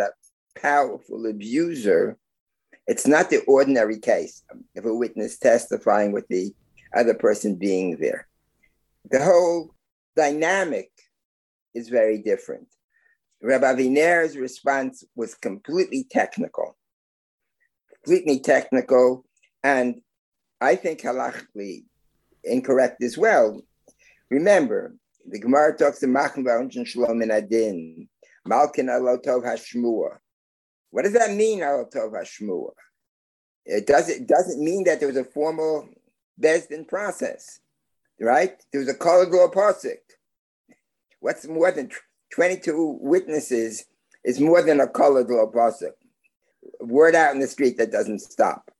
[0.56, 2.16] powerful abuser,
[2.86, 4.42] it's not the ordinary case
[4.76, 6.54] of a witness testifying with the
[6.94, 8.26] other person being there.
[9.10, 9.74] The whole
[10.16, 10.90] dynamic
[11.74, 12.68] is very different.
[13.42, 16.76] Rabbi Aviner's response was completely technical,
[17.94, 19.24] completely technical,
[19.62, 20.00] and
[20.60, 21.84] I think halachically
[22.44, 23.60] incorrect as well.
[24.30, 24.96] Remember,
[25.28, 28.08] the Gemara talks to and Shalom and Adin
[28.46, 30.18] Malkin Alotov Hashmua.
[30.90, 32.70] What does that mean, Alotov Hashmua?
[33.64, 35.88] It doesn't, doesn't mean that there was a formal
[36.40, 37.60] Besdin process,
[38.20, 38.60] right?
[38.72, 39.98] There was a color law pasuk.
[41.20, 41.90] What's more than
[42.32, 43.86] 22 witnesses
[44.24, 45.92] is more than a colored law pasuk.
[46.80, 48.70] Word out in the street that doesn't stop.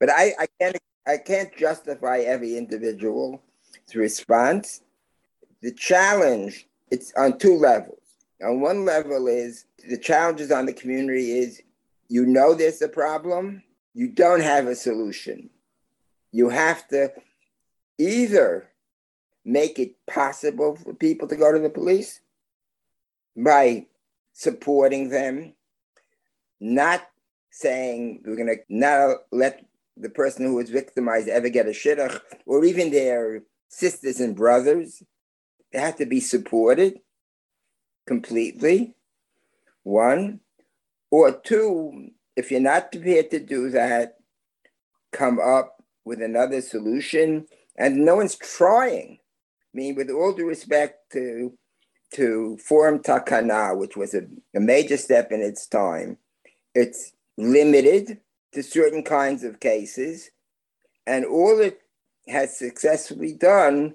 [0.00, 3.40] But I, I can't I can't justify every individual's
[3.94, 4.82] response.
[5.62, 7.98] The challenge it's on two levels.
[8.42, 11.62] On one level is the challenges on the community is
[12.08, 13.62] you know there's a problem,
[13.94, 15.50] you don't have a solution.
[16.32, 17.12] You have to
[17.98, 18.68] either
[19.44, 22.20] make it possible for people to go to the police
[23.36, 23.86] by
[24.34, 25.54] supporting them,
[26.60, 27.08] not
[27.50, 29.64] saying we're going to not let
[29.96, 35.02] the person who was victimized ever get a shidduch, or even their sisters and brothers.
[35.72, 37.00] They have to be supported
[38.06, 38.94] completely.
[39.82, 40.40] One.
[41.10, 44.16] Or two, if you're not prepared to do that,
[45.12, 47.46] come up with another solution.
[47.76, 49.18] And no one's trying.
[49.74, 51.56] I mean, with all due respect to
[52.14, 54.22] to Forum Takana, which was a,
[54.56, 56.16] a major step in its time,
[56.74, 58.18] it's limited
[58.52, 60.30] to certain kinds of cases.
[61.06, 61.80] And all it
[62.26, 63.94] has successfully done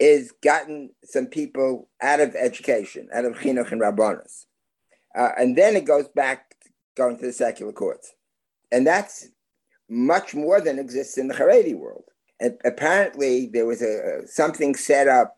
[0.00, 4.46] is gotten some people out of education, out of chinuch and rabbanos.
[5.16, 6.54] Uh, and then it goes back
[6.96, 8.14] going to the secular courts.
[8.72, 9.28] And that's
[9.88, 12.04] much more than exists in the Haredi world.
[12.40, 15.36] And apparently, there was a something set up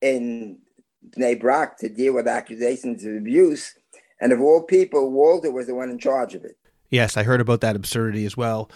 [0.00, 0.58] in
[1.10, 3.74] Bnei Brak to deal with accusations of abuse.
[4.20, 6.56] And of all people, Walder was the one in charge of it.
[6.88, 8.70] Yes, I heard about that absurdity as well.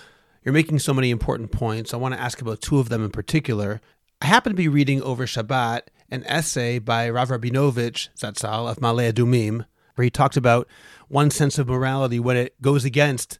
[0.44, 1.94] You're making so many important points.
[1.94, 3.80] I want to ask about two of them in particular.
[4.24, 9.12] I happen to be reading over Shabbat an essay by Rav Rabinovich Zatzal of Ma'ale
[9.12, 10.66] Adumim, where he talked about
[11.08, 13.38] one sense of morality when it goes against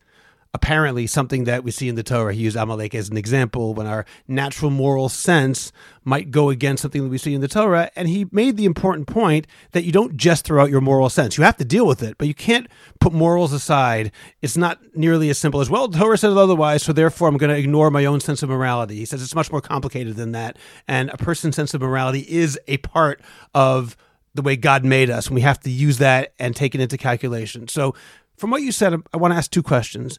[0.55, 2.33] apparently something that we see in the Torah.
[2.33, 5.73] He used Amalek as an example when our natural moral sense
[6.05, 7.91] might go against something that we see in the Torah.
[7.97, 11.37] And he made the important point that you don't just throw out your moral sense.
[11.37, 12.69] You have to deal with it, but you can't
[13.01, 14.13] put morals aside.
[14.43, 17.51] It's not nearly as simple as, well, the Torah says otherwise, so therefore I'm going
[17.51, 18.95] to ignore my own sense of morality.
[18.95, 20.57] He says it's much more complicated than that.
[20.87, 23.21] And a person's sense of morality is a part
[23.55, 23.97] of
[24.35, 26.97] the way God made us, and we have to use that and take it into
[26.97, 27.67] calculation.
[27.69, 27.95] So
[28.37, 30.19] from what you said, I want to ask two questions.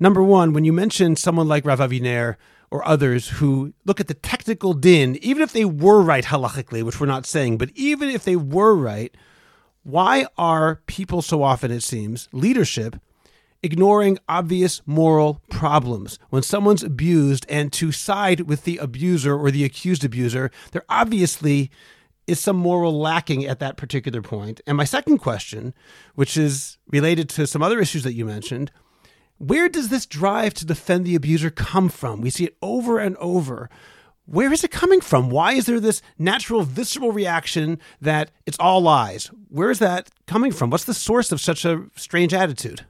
[0.00, 2.36] Number one, when you mention someone like Rav Aviner
[2.70, 7.00] or others who look at the technical din, even if they were right halachically, which
[7.00, 9.14] we're not saying, but even if they were right,
[9.84, 12.96] why are people so often, it seems, leadership,
[13.62, 16.18] ignoring obvious moral problems?
[16.30, 21.70] When someone's abused and to side with the abuser or the accused abuser, there obviously
[22.26, 24.60] is some moral lacking at that particular point.
[24.66, 25.74] And my second question,
[26.14, 28.72] which is related to some other issues that you mentioned,
[29.38, 32.20] where does this drive to defend the abuser come from?
[32.20, 33.68] We see it over and over.
[34.26, 35.28] Where is it coming from?
[35.28, 39.26] Why is there this natural, visceral reaction that it's all lies?
[39.48, 40.70] Where is that coming from?
[40.70, 42.86] What's the source of such a strange attitude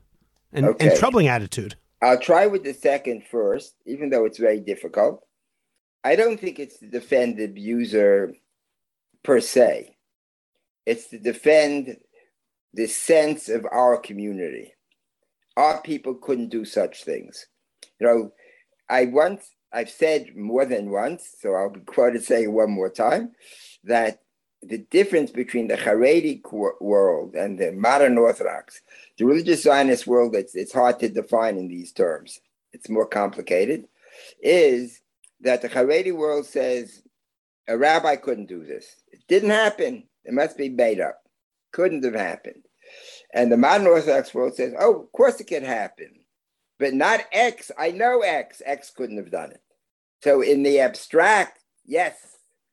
[0.52, 0.88] and, okay.
[0.88, 1.74] and troubling attitude?
[2.00, 5.26] I'll try with the second first, even though it's very difficult.
[6.04, 8.34] I don't think it's to defend the abuser
[9.22, 9.96] per se.
[10.86, 11.96] It's to defend
[12.74, 14.74] the sense of our community.
[15.56, 17.46] Our people couldn't do such things.
[18.00, 18.32] You know,
[18.88, 23.32] I once, I've said more than once, so I'll be quoted saying one more time,
[23.84, 24.20] that
[24.62, 26.40] the difference between the Haredi
[26.80, 28.80] world and the modern Orthodox,
[29.18, 32.40] the religious Zionist world, it's, it's hard to define in these terms.
[32.72, 33.86] It's more complicated,
[34.40, 35.00] is
[35.40, 37.02] that the Haredi world says
[37.68, 38.96] a rabbi couldn't do this.
[39.12, 40.04] It didn't happen.
[40.24, 41.22] It must be made up.
[41.72, 42.64] Couldn't have happened.
[43.34, 46.20] And the modern Orthodox world says, oh, of course it can happen,
[46.78, 47.72] but not X.
[47.76, 48.62] I know X.
[48.64, 49.60] X couldn't have done it.
[50.22, 52.14] So in the abstract, yes,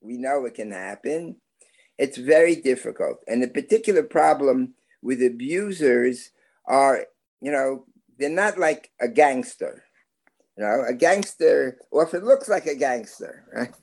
[0.02, 1.38] we know it can happen.
[1.98, 3.24] It's very difficult.
[3.28, 6.30] And the particular problem with abusers
[6.66, 7.06] are,
[7.42, 7.86] you know,
[8.20, 9.84] they're not like a gangster.
[10.58, 13.74] You know, a gangster, it looks like a gangster, right?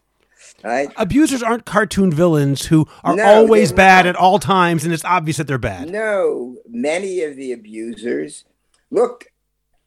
[0.62, 0.92] Right?
[0.96, 5.36] Abusers aren't cartoon villains who are no, always bad at all times, and it's obvious
[5.36, 5.90] that they're bad.
[5.90, 8.44] No, many of the abusers.
[8.90, 9.26] Look,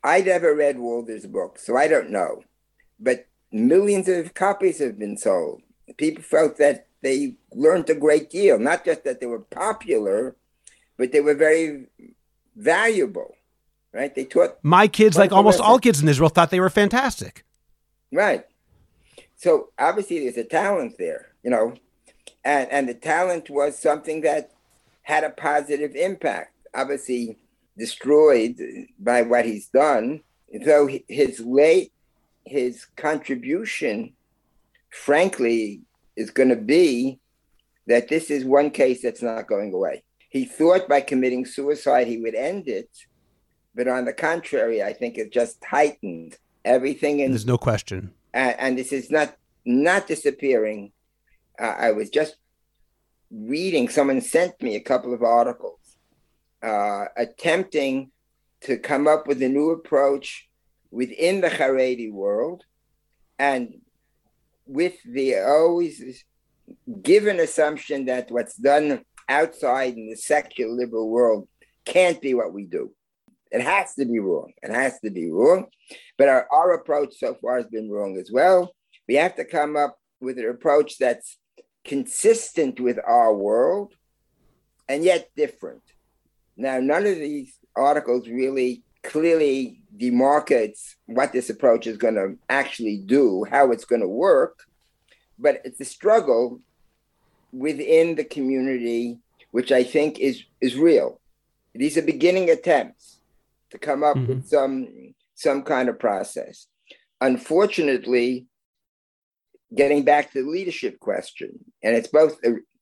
[0.03, 2.43] I never read Walder's book, so I don't know.
[2.99, 5.61] But millions of copies have been sold.
[5.97, 10.35] People felt that they learned a great deal, not just that they were popular,
[10.97, 11.87] but they were very
[12.55, 13.35] valuable.
[13.93, 14.13] Right?
[14.13, 17.43] They taught my kids, like almost all kids in Israel, thought they were fantastic.
[18.11, 18.45] Right.
[19.41, 21.73] So obviously there's a talent there, you know.
[22.45, 24.51] and, and the talent was something that
[25.01, 26.53] had a positive impact.
[26.75, 27.39] Obviously,
[27.75, 28.55] destroyed
[28.99, 30.21] by what he's done.
[30.63, 31.91] Though his late
[32.45, 34.13] his contribution,
[34.91, 35.81] frankly,
[36.15, 37.19] is going to be
[37.87, 40.03] that this is one case that's not going away.
[40.29, 42.89] He thought by committing suicide he would end it,
[43.73, 47.21] but on the contrary, I think it just heightened everything.
[47.21, 48.13] In, There's no question.
[48.33, 50.91] And, and this is not not disappearing.
[51.59, 52.35] Uh, I was just
[53.29, 53.89] reading.
[53.89, 55.79] Someone sent me a couple of articles
[56.61, 58.11] uh, attempting
[58.61, 60.47] to come up with a new approach
[60.91, 62.63] within the Haredi world,
[63.39, 63.81] and
[64.65, 66.23] with the always
[67.01, 71.47] given assumption that what's done outside in the secular liberal world
[71.85, 72.91] can't be what we do.
[73.51, 74.53] It has to be wrong.
[74.63, 75.67] It has to be wrong.
[76.17, 78.73] But our, our approach so far has been wrong as well.
[79.07, 81.37] We have to come up with an approach that's
[81.83, 83.93] consistent with our world
[84.87, 85.81] and yet different.
[86.55, 92.97] Now, none of these articles really clearly demarcates what this approach is going to actually
[92.97, 94.59] do, how it's going to work,
[95.39, 96.61] but it's a struggle
[97.51, 99.17] within the community,
[99.51, 101.19] which I think is is real.
[101.73, 103.20] These are beginning attempts
[103.71, 104.27] to come up mm-hmm.
[104.27, 104.87] with some
[105.35, 106.67] some kind of process.
[107.19, 108.47] Unfortunately,
[109.75, 111.51] getting back to the leadership question,
[111.83, 112.37] and it's both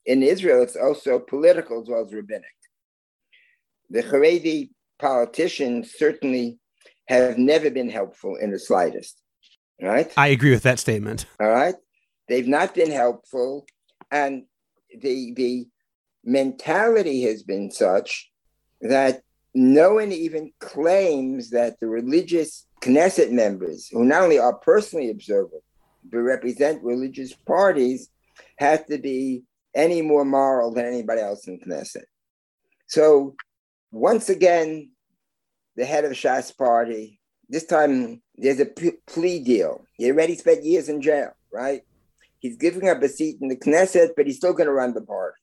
[0.05, 2.43] in Israel, it's also political as well as rabbinic.
[3.89, 4.69] The Haredi
[4.99, 6.59] politicians certainly
[7.07, 9.21] have never been helpful in the slightest.
[9.81, 10.11] Right?
[10.17, 11.25] I agree with that statement.
[11.39, 11.75] All right.
[12.27, 13.65] They've not been helpful.
[14.11, 14.43] And
[15.01, 15.67] the the
[16.23, 18.29] mentality has been such
[18.81, 19.21] that
[19.59, 25.61] no one even claims that the religious Knesset members, who not only are personally observant,
[26.09, 28.09] but represent religious parties,
[28.57, 29.43] have to be
[29.75, 32.05] any more moral than anybody else in Knesset.
[32.87, 33.35] So
[33.91, 34.91] once again,
[35.75, 39.83] the head of Shas party, this time there's a p- plea deal.
[39.97, 41.81] He already spent years in jail, right?
[42.39, 45.01] He's giving up a seat in the Knesset, but he's still going to run the
[45.01, 45.41] party.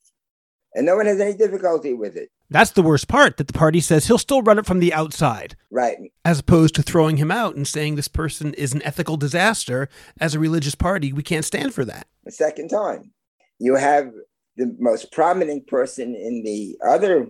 [0.73, 2.29] And no one has any difficulty with it.
[2.49, 5.55] That's the worst part that the party says he'll still run it from the outside.
[5.71, 5.97] Right.
[6.23, 9.89] As opposed to throwing him out and saying this person is an ethical disaster
[10.19, 11.11] as a religious party.
[11.11, 12.07] We can't stand for that.
[12.23, 13.11] The second time.
[13.59, 14.11] You have
[14.55, 17.27] the most prominent person in the other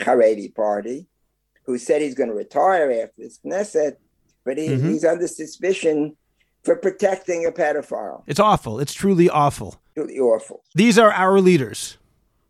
[0.00, 1.06] Haredi party
[1.64, 3.96] who said he's going to retire after this Knesset,
[4.44, 4.90] but he, mm-hmm.
[4.90, 6.16] he's under suspicion
[6.64, 8.22] for protecting a pedophile.
[8.26, 8.80] It's awful.
[8.80, 9.80] It's truly awful.
[9.94, 10.62] Truly awful.
[10.74, 11.98] These are our leaders.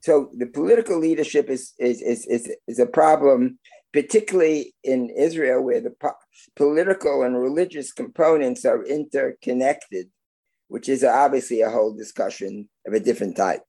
[0.03, 3.59] So the political leadership is is is is, is a problem,
[3.93, 6.23] particularly in Israel, where the po-
[6.57, 10.09] political and religious components are interconnected,
[10.67, 13.63] which is obviously a whole discussion of a different type.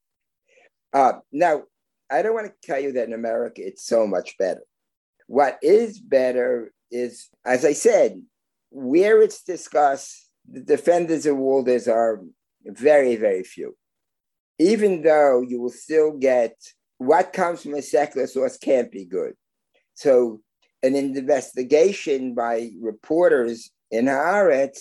[0.92, 1.64] Uh, now,
[2.10, 4.64] I don't want to tell you that in America it's so much better.
[5.28, 8.22] What is better is, as I said,
[8.72, 12.22] where it's discussed, the defenders of Walders are
[12.66, 13.76] very, very few.
[14.64, 16.56] Even though you will still get
[16.98, 19.34] what comes from a secular source can't be good.
[19.94, 20.40] So,
[20.82, 24.80] an investigation by reporters in Haaretz,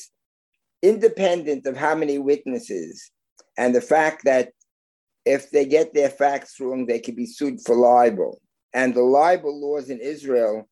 [0.82, 3.10] independent of how many witnesses,
[3.58, 4.50] and the fact that
[5.24, 8.40] if they get their facts wrong, they can be sued for libel.
[8.72, 10.68] And the libel laws in Israel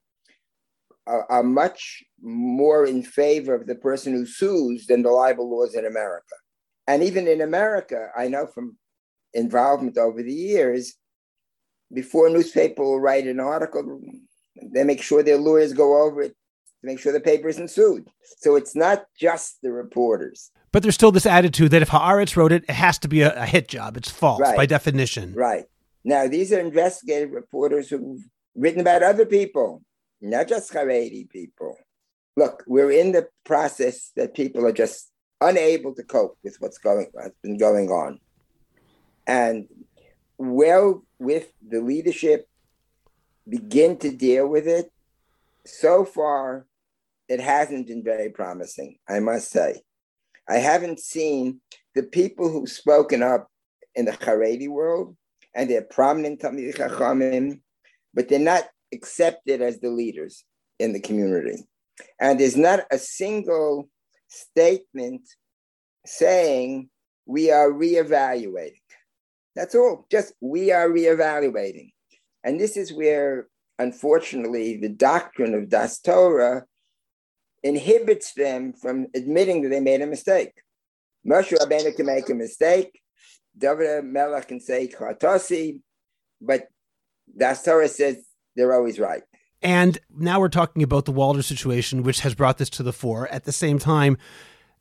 [1.08, 5.74] are, are, much more in favor of the person who sues than the libel laws
[5.74, 6.36] in America.
[6.86, 8.76] And even in America, I know from
[9.34, 10.94] involvement over the years,
[11.92, 14.00] before a newspaper will write an article,
[14.72, 16.36] they make sure their lawyers go over it
[16.80, 18.08] to make sure the paper isn't sued.
[18.38, 20.50] So it's not just the reporters.
[20.72, 23.42] But there's still this attitude that if Haaretz wrote it, it has to be a,
[23.42, 23.96] a hit job.
[23.96, 24.56] It's false right.
[24.56, 25.34] by definition.
[25.34, 25.64] Right.
[26.04, 28.22] Now, these are investigative reporters who've
[28.54, 29.82] written about other people,
[30.20, 31.76] not just Haredi people.
[32.36, 35.10] Look, we're in the process that people are just
[35.40, 38.20] unable to cope with what's going what's been going on.
[39.26, 39.66] And
[40.38, 42.48] well, with the leadership
[43.48, 44.90] begin to deal with it,
[45.66, 46.66] so far
[47.28, 49.82] it hasn't been very promising, I must say.
[50.48, 51.60] I haven't seen
[51.94, 53.48] the people who've spoken up
[53.94, 55.16] in the Haredi world,
[55.54, 57.60] and they're prominent Talmid Chachamim,
[58.14, 60.44] but they're not accepted as the leaders
[60.78, 61.64] in the community.
[62.18, 63.88] And there's not a single
[64.28, 65.22] statement
[66.06, 66.88] saying
[67.26, 68.79] we are reevaluating.
[69.56, 70.06] That's all.
[70.10, 71.92] Just we are reevaluating.
[72.44, 73.48] And this is where,
[73.78, 76.64] unfortunately, the doctrine of Das Torah
[77.62, 80.52] inhibits them from admitting that they made a mistake.
[81.26, 83.00] Moshe Rabbeinu can make a mistake.
[83.58, 85.80] David Melech can say Khatasi,
[86.40, 86.68] but
[87.36, 88.24] the Torah says
[88.56, 89.22] they're always right.
[89.62, 93.28] And now we're talking about the Walder situation, which has brought this to the fore.
[93.28, 94.16] At the same time,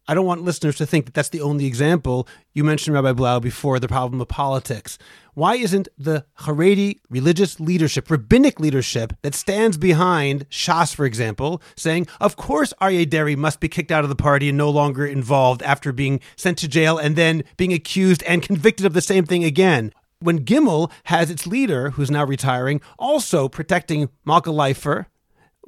[0.09, 2.27] I don't want listeners to think that that's the only example.
[2.55, 4.97] You mentioned Rabbi Blau before the problem of politics.
[5.35, 12.07] Why isn't the Haredi religious leadership, rabbinic leadership that stands behind Shas, for example, saying,
[12.19, 15.61] of course Aryeh Deri must be kicked out of the party and no longer involved
[15.61, 19.43] after being sent to jail and then being accused and convicted of the same thing
[19.43, 19.93] again?
[20.21, 25.05] When Gimel has its leader, who's now retiring, also protecting Malka Leifer,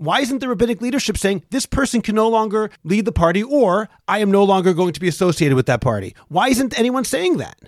[0.02, 3.88] why isn't the rabbinic leadership saying this person can no longer lead the party or
[4.08, 6.16] I am no longer going to be associated with that party?
[6.28, 7.60] Why isn't anyone saying that?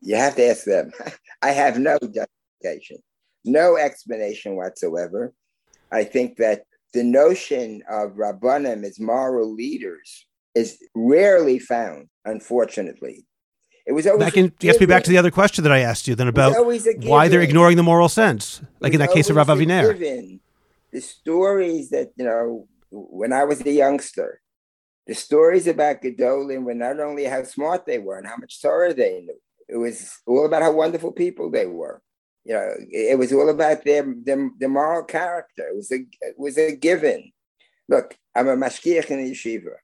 [0.00, 0.90] You have to ask them.
[1.42, 2.96] I have no justification,
[3.44, 5.34] no explanation whatsoever.
[5.90, 6.62] I think that
[6.94, 13.26] the notion of Rabbanim as moral leaders is rarely found, unfortunately.
[13.86, 16.08] It was always that can gets me back to the other question that I asked
[16.08, 16.54] you then about
[17.02, 20.40] why they're ignoring the moral sense, like in that case of Rav Aviner
[20.92, 24.40] the stories that, you know, when I was a youngster,
[25.06, 28.94] the stories about Gedolim were not only how smart they were and how much Torah
[28.94, 32.00] they knew, it was all about how wonderful people they were.
[32.44, 35.68] You know, it was all about their, their, their moral character.
[35.68, 37.32] It was a it was a given.
[37.88, 39.74] Look, I'm a mashgiach in yeshiva.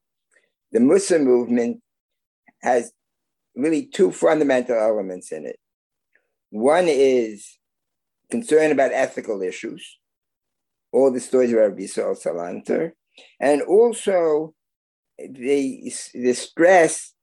[0.73, 1.81] The Mussar movement
[2.63, 2.93] has
[3.55, 5.59] really two fundamental elements in it.
[6.51, 7.59] One is
[8.31, 9.98] concern about ethical issues,
[10.93, 12.93] all the stories Rabbi Yisrael Salanter,
[13.41, 14.55] and also
[15.19, 17.15] the, the stress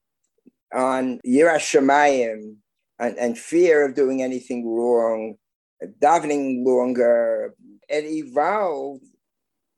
[0.73, 2.55] on Yiras Shamayim
[2.99, 5.35] and, and fear of doing anything wrong,
[6.01, 7.53] davening longer.
[7.87, 9.05] It evolved,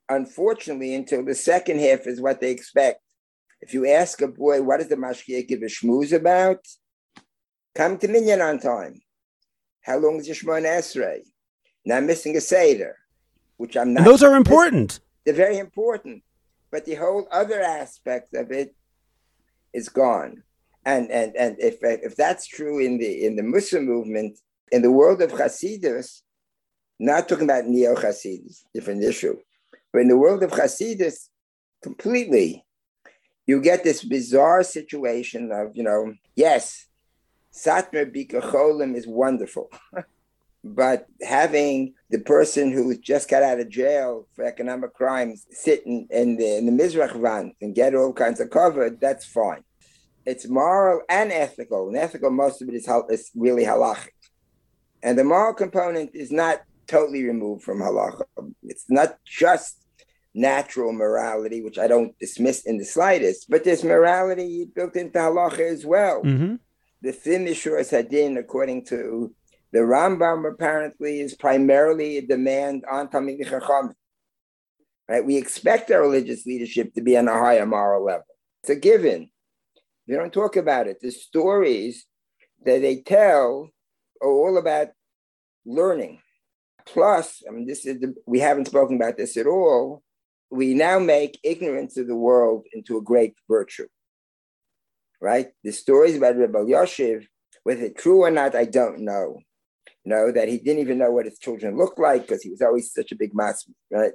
[0.10, 3.02] unfortunately, until the second half is what they expect.
[3.62, 6.60] If you ask a boy, what is the Mashgiach give a shmooze about?
[7.76, 9.02] Come to Minyan on time.
[9.82, 11.20] How long is your Shemon Esrei?
[11.86, 12.96] Not missing a Seder
[13.58, 14.00] which I'm not.
[14.00, 15.00] And those are important.
[15.26, 16.24] They're very important,
[16.72, 18.76] but the whole other aspect of it
[19.74, 20.44] is gone.
[20.86, 24.40] And and and if if that's true in the in the Mussar movement,
[24.72, 26.22] in the world of Hasidus,
[27.00, 29.36] not talking about neo Hasidus, different issue,
[29.92, 31.28] but in the world of Hasidus,
[31.84, 32.66] completely,
[33.46, 36.88] you get this bizarre situation of you know, yes,
[37.54, 39.70] Satmar Bikur Cholim is wonderful.
[40.64, 46.38] But having the person who just got out of jail for economic crimes sitting in
[46.38, 49.64] the in the Mizrach van and get all kinds of cover, that's fine.
[50.26, 51.88] It's moral and ethical.
[51.88, 54.10] And ethical, most of it is, is really halachic.
[55.02, 58.24] And the moral component is not totally removed from halacha.
[58.64, 59.86] It's not just
[60.34, 65.72] natural morality, which I don't dismiss in the slightest, but there's morality built into halacha
[65.72, 66.24] as well.
[66.24, 66.56] Mm-hmm.
[67.02, 69.34] The thin Mishuras Hadin, according to
[69.74, 73.94] the Rambam apparently is primarily a demand on Talmid Chacham.
[75.10, 75.26] Right?
[75.26, 78.26] We expect our religious leadership to be on a higher moral level.
[78.62, 79.30] It's a given.
[80.08, 81.00] We don't talk about it.
[81.02, 82.06] The stories
[82.66, 83.70] that they tell
[84.22, 84.90] are all about
[85.66, 86.22] learning.
[86.86, 90.02] Plus, I mean, this is the, we haven't spoken about this at all.
[90.50, 93.88] We now make ignorance of the world into a great virtue.
[95.22, 95.48] Right?
[95.64, 97.26] The stories about Reb Elyashiv,
[97.64, 99.40] whether true or not, I don't know
[100.08, 102.92] know, that he didn't even know what his children looked like because he was always
[102.92, 104.14] such a big mass, right?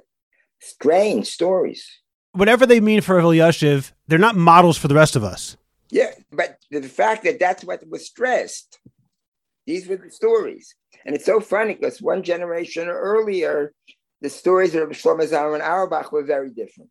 [0.59, 1.87] Strange stories.
[2.33, 5.55] Whatever they mean for Elyashiv, they're not models for the rest of us.
[5.89, 8.79] Yeah, but the fact that that's what was stressed,
[9.67, 10.75] these were the stories.
[11.05, 13.73] And it's so funny because one generation earlier,
[14.21, 16.89] the stories of Shlomo Zalman Auerbach were very different.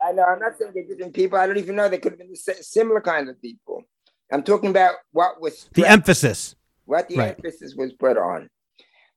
[0.00, 1.38] I know, I'm not saying they're different people.
[1.38, 1.88] I don't even know.
[1.88, 3.84] They could have been the similar kind of people.
[4.30, 5.74] I'm talking about what was stressed.
[5.74, 6.54] the emphasis
[6.84, 7.36] what the right.
[7.36, 8.48] emphasis was put on.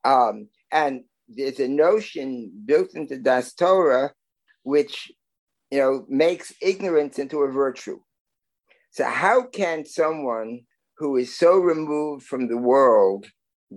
[0.04, 4.12] Um, and there's a notion built into Das Torah
[4.66, 5.12] which
[5.72, 8.00] you know makes ignorance into a virtue.
[8.92, 10.62] So how can someone
[10.98, 13.28] who is so removed from the world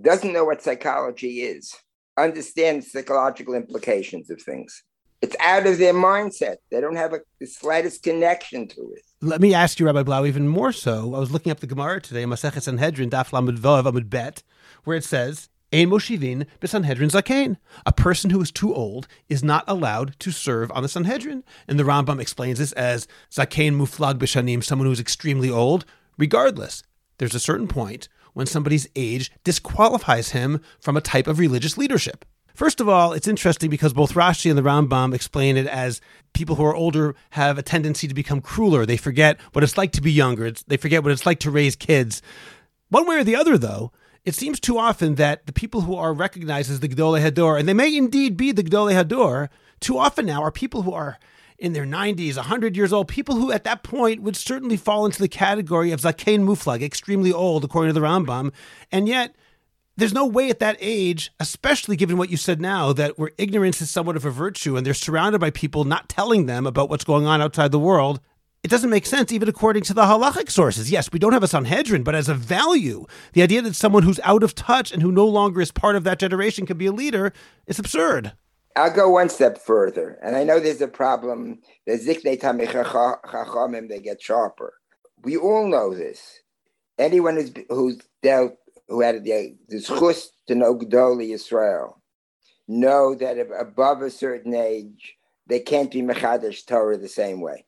[0.01, 1.73] doesn't know what psychology is
[2.19, 4.83] understand psychological implications of things?
[5.21, 6.57] It's out of their mindset.
[6.71, 9.03] They don't have a, the slightest connection to it.
[9.21, 11.15] Let me ask you, Rabbi Blau, even more so.
[11.15, 14.45] I was looking up the Gemara today, Maseches Sanhedrin, Daf Lamed Vav Amud Bet,
[14.85, 17.57] where it says, Ein Moshivin b'Sanhedrin Zakein.
[17.85, 21.43] A person who is too old is not allowed to serve on the Sanhedrin.
[21.67, 25.85] And the Rambam explains this as Zakein Muflag B'Shanim, someone who is extremely old.
[26.17, 26.85] Regardless,
[27.19, 32.25] there's a certain point when somebody's age disqualifies him from a type of religious leadership.
[32.59, 36.01] First of all, it's interesting because both Rashi and the Rambam explain it as
[36.33, 38.85] people who are older have a tendency to become crueler.
[38.85, 40.45] They forget what it's like to be younger.
[40.45, 42.21] It's, they forget what it's like to raise kids.
[42.89, 43.93] One way or the other, though,
[44.25, 47.69] it seems too often that the people who are recognized as the Gdolei Hador, and
[47.69, 51.17] they may indeed be the Gdolei Hador, too often now are people who are
[51.61, 55.21] in their 90s, 100 years old, people who at that point would certainly fall into
[55.21, 58.51] the category of Zakein Muflag, extremely old, according to the Rambam.
[58.91, 59.37] And yet,
[59.99, 63.83] there's no way at that age, especially given what you said now, that where ignorance
[63.83, 67.03] is somewhat of a virtue and they're surrounded by people not telling them about what's
[67.03, 68.21] going on outside the world,
[68.63, 70.89] it doesn't make sense even according to the halachic sources.
[70.89, 74.21] Yes, we don't have a Sanhedrin, but as a value, the idea that someone who's
[74.23, 76.93] out of touch and who no longer is part of that generation can be a
[76.93, 77.33] leader
[77.67, 78.33] is absurd.
[78.77, 81.59] I'll go one step further, and I know there's a problem.
[81.87, 84.75] The ziknei tamei they get sharper.
[85.25, 86.41] We all know this.
[86.99, 88.57] Anyone who's who's dealt,
[88.89, 92.03] who had the the to know Gedoli Israel,
[92.67, 95.17] know that above a certain age,
[95.47, 97.65] they can't be mechadish Torah the same way.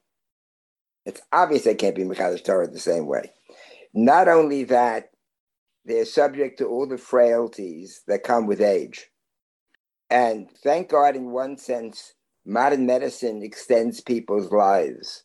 [1.06, 3.32] It's obvious they can't be Mechadish Torah the same way.
[3.94, 5.10] Not only that,
[5.84, 9.08] they're subject to all the frailties that come with age.
[10.10, 12.14] And thank God, in one sense,
[12.44, 15.24] modern medicine extends people's lives,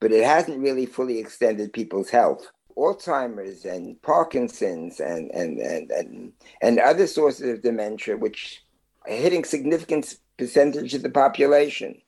[0.00, 2.50] but it hasn't really fully extended people's health.
[2.80, 8.62] Alzheimer's and Parkinson's and, and, and, and, and other sources of dementia, which
[9.06, 12.00] are hitting significant percentage of the population.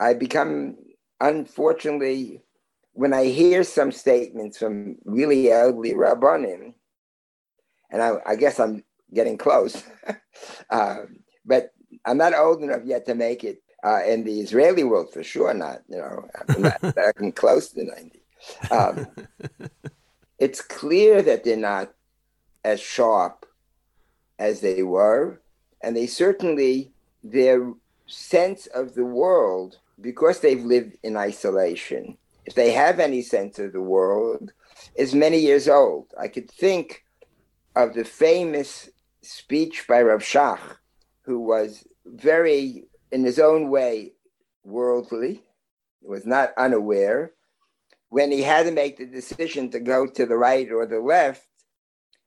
[0.00, 0.76] I become
[1.20, 2.42] unfortunately,
[2.92, 6.74] when I hear some statements from really elderly rabbanim,
[7.90, 9.82] and I, I guess I'm getting close,
[10.70, 10.96] uh,
[11.44, 11.70] but
[12.04, 15.52] I'm not old enough yet to make it uh, in the Israeli world for sure.
[15.54, 16.80] Not, you know, I'm not
[17.20, 18.23] I'm close to ninety.
[18.70, 19.06] Um,
[20.38, 21.92] it's clear that they're not
[22.64, 23.46] as sharp
[24.38, 25.40] as they were,
[25.82, 26.92] and they certainly
[27.22, 27.72] their
[28.06, 33.72] sense of the world because they've lived in isolation, if they have any sense of
[33.72, 34.52] the world,
[34.96, 36.06] is many years old.
[36.18, 37.04] I could think
[37.76, 38.90] of the famous
[39.22, 40.60] speech by Rav Shach,
[41.22, 44.12] who was very, in his own way,
[44.64, 45.42] worldly,
[46.02, 47.32] was not unaware.
[48.14, 51.48] When he had to make the decision to go to the right or the left,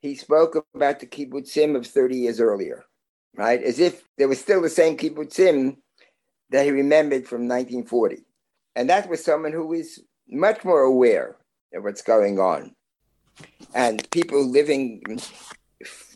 [0.01, 2.83] he spoke about the kibbutzim of 30 years earlier,
[3.38, 3.63] right?
[3.63, 5.77] As if there was still the same kibbutzim
[6.49, 8.25] that he remembered from 1940.
[8.75, 11.38] And that was someone who was much more aware
[11.73, 12.75] of what's going on.
[13.73, 15.01] And people living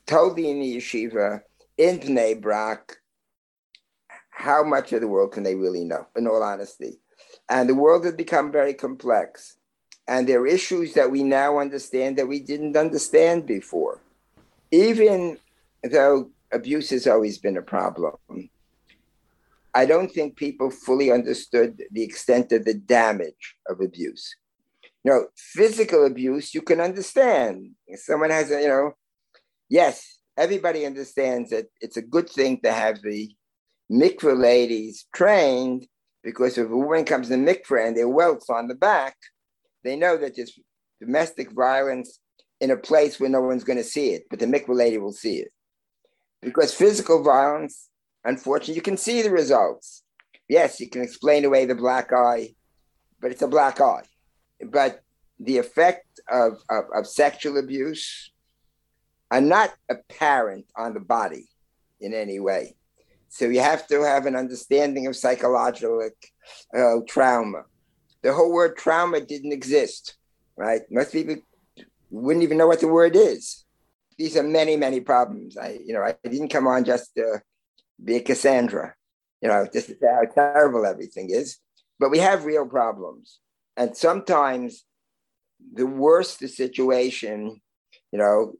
[0.05, 1.43] totally in the yeshiva
[1.77, 2.97] in Bnei Brak,
[4.31, 6.99] how much of the world can they really know, in all honesty?
[7.47, 9.55] And the world has become very complex.
[10.11, 14.01] And there are issues that we now understand that we didn't understand before.
[14.69, 15.37] Even
[15.89, 18.17] though abuse has always been a problem,
[19.73, 24.35] I don't think people fully understood the extent of the damage of abuse.
[25.05, 27.69] You know, physical abuse, you can understand.
[27.87, 28.91] If someone has a, you know,
[29.69, 33.33] yes, everybody understands that it's a good thing to have the
[33.89, 35.87] mikveh ladies trained
[36.21, 39.15] because if a woman comes to mikveh and there welts on the back,
[39.83, 40.59] they know that there's
[40.99, 42.19] domestic violence
[42.59, 45.13] in a place where no one's going to see it, but the mikveh lady will
[45.13, 45.49] see it.
[46.41, 47.89] Because physical violence
[48.23, 50.03] Unfortunately, you can see the results.
[50.47, 52.49] Yes, you can explain away the black eye,
[53.19, 54.03] but it's a black eye.
[54.63, 55.01] But
[55.39, 58.31] the effect of, of, of sexual abuse
[59.31, 61.49] are not apparent on the body
[61.99, 62.75] in any way.
[63.29, 66.07] So you have to have an understanding of psychological
[66.77, 67.63] uh, trauma.
[68.23, 70.15] The whole word trauma didn't exist,
[70.55, 70.81] right?
[70.89, 71.37] Most people
[72.09, 73.65] wouldn't even know what the word is.
[74.17, 75.57] These are many, many problems.
[75.57, 77.41] I, you know, I didn't come on just to
[78.03, 78.95] be a Cassandra.
[79.41, 81.57] You know, this is how terrible everything is.
[81.99, 83.39] But we have real problems.
[83.77, 84.85] And sometimes
[85.73, 87.61] the worse the situation,
[88.11, 88.53] you know,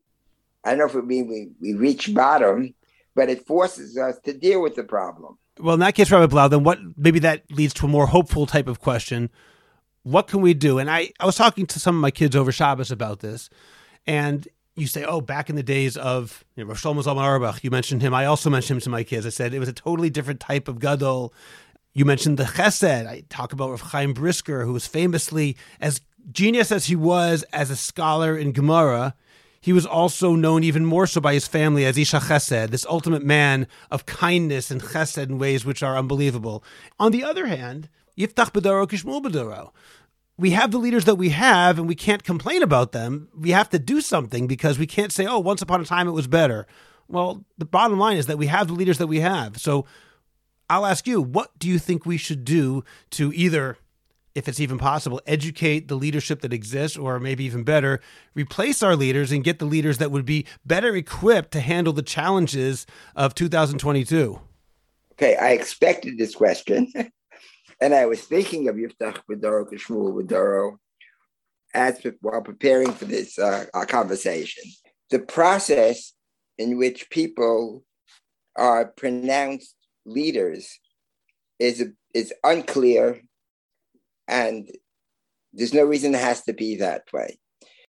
[0.64, 2.74] I don't know if it means we, we reach bottom,
[3.16, 5.38] but it forces us to deal with the problem.
[5.62, 8.46] Well, in that case, Rabbi Blau, then what maybe that leads to a more hopeful
[8.46, 9.30] type of question.
[10.04, 10.80] What can we do?
[10.80, 13.50] And I, I was talking to some of my kids over Shabbos about this,
[14.08, 17.64] and you say, oh, back in the days of you know, Rosh Shlomo Zalman Auerbach,
[17.64, 18.14] you mentioned him.
[18.14, 19.26] I also mentioned him to my kids.
[19.26, 21.34] I said it was a totally different type of gadol.
[21.94, 23.08] You mentioned the chesed.
[23.08, 26.02] I talk about Rav Chaim Brisker, who was famously, as
[26.32, 29.14] genius as he was as a scholar in Gemara,
[29.62, 33.24] he was also known even more so by his family as Isha Chesed, this ultimate
[33.24, 36.64] man of kindness and chesed in ways which are unbelievable.
[37.00, 37.88] On the other hand,
[38.18, 39.72] Yiftach Bedoro Kishmul Bedoro
[40.42, 43.30] we have the leaders that we have and we can't complain about them.
[43.38, 46.14] We have to do something because we can't say, oh, once upon a time it
[46.14, 46.66] was better.
[47.08, 49.60] Well, the bottom line is that we have the leaders that we have.
[49.62, 49.86] So
[50.68, 53.78] I'll ask you, what do you think we should do to either
[54.36, 58.00] if it's even possible, educate the leadership that exists, or maybe even better,
[58.34, 62.02] replace our leaders and get the leaders that would be better equipped to handle the
[62.02, 64.40] challenges of 2022?
[65.14, 66.92] Okay, I expected this question.
[67.82, 70.78] and I was thinking of Yiftach Bedoro, Kishmul Bedoro,
[71.74, 74.64] as while preparing for this uh, conversation.
[75.10, 76.14] The process
[76.58, 77.84] in which people
[78.56, 79.76] are pronounced
[80.06, 80.80] leaders
[81.60, 83.22] is is unclear,
[84.28, 84.70] and
[85.54, 87.40] there's no reason it has to be that way.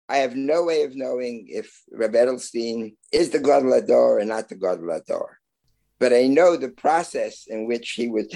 [0.08, 4.56] I have no way of knowing if Reb Edelstein is the God or not the
[4.56, 4.80] God
[6.00, 8.28] But I know the process in which he was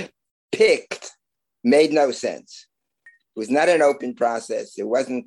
[0.52, 1.12] picked
[1.64, 2.68] made no sense.
[3.36, 4.78] It was not an open process.
[4.78, 5.26] It wasn't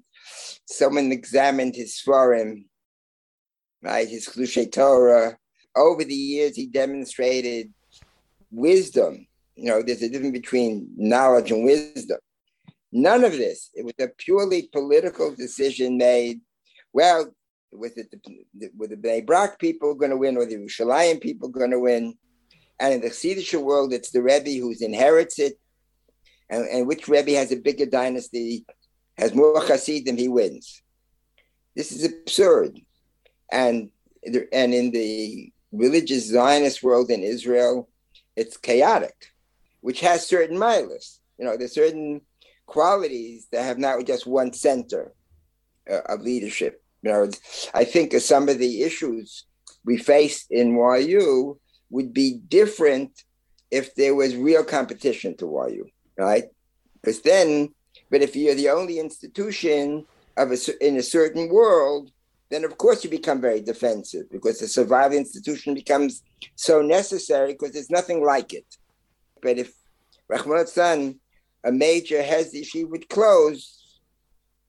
[0.66, 2.66] someone examined his forum,
[3.82, 5.36] right, his Chlushe Torah.
[5.76, 7.72] Over the years, he demonstrated
[8.52, 9.26] wisdom.
[9.56, 12.18] You know, there's a difference between knowledge and wisdom.
[12.96, 13.68] None of this.
[13.74, 16.40] It was a purely political decision made.
[16.94, 17.30] Well,
[17.70, 21.50] was it the, were the Bnei Brak people going to win or the Yerushalayim people
[21.50, 22.14] going to win?
[22.80, 25.58] And in the Chassidish world, it's the Rebbe who inherits it.
[26.48, 28.64] And, and which Rebbe has a bigger dynasty,
[29.18, 30.82] has more Hasidim, he wins.
[31.74, 32.80] This is absurd.
[33.52, 33.90] And,
[34.24, 37.90] and in the religious Zionist world in Israel,
[38.36, 39.34] it's chaotic,
[39.82, 41.18] which has certain milas.
[41.38, 42.22] You know, there's certain
[42.66, 45.12] qualities that have not just one center
[45.90, 46.82] uh, of leadership.
[47.02, 47.30] You know,
[47.74, 49.46] I think some of the issues
[49.84, 51.58] we faced in YU
[51.90, 53.22] would be different
[53.70, 55.86] if there was real competition to YU,
[56.18, 56.44] right?
[56.94, 57.72] Because then,
[58.10, 60.04] but if you're the only institution
[60.36, 62.10] of a, in a certain world,
[62.50, 66.22] then of course you become very defensive because the survival institution becomes
[66.54, 68.66] so necessary because there's nothing like it.
[69.42, 69.72] But if
[70.28, 71.20] Rahman son,
[71.66, 73.98] a major Hezdi, she would close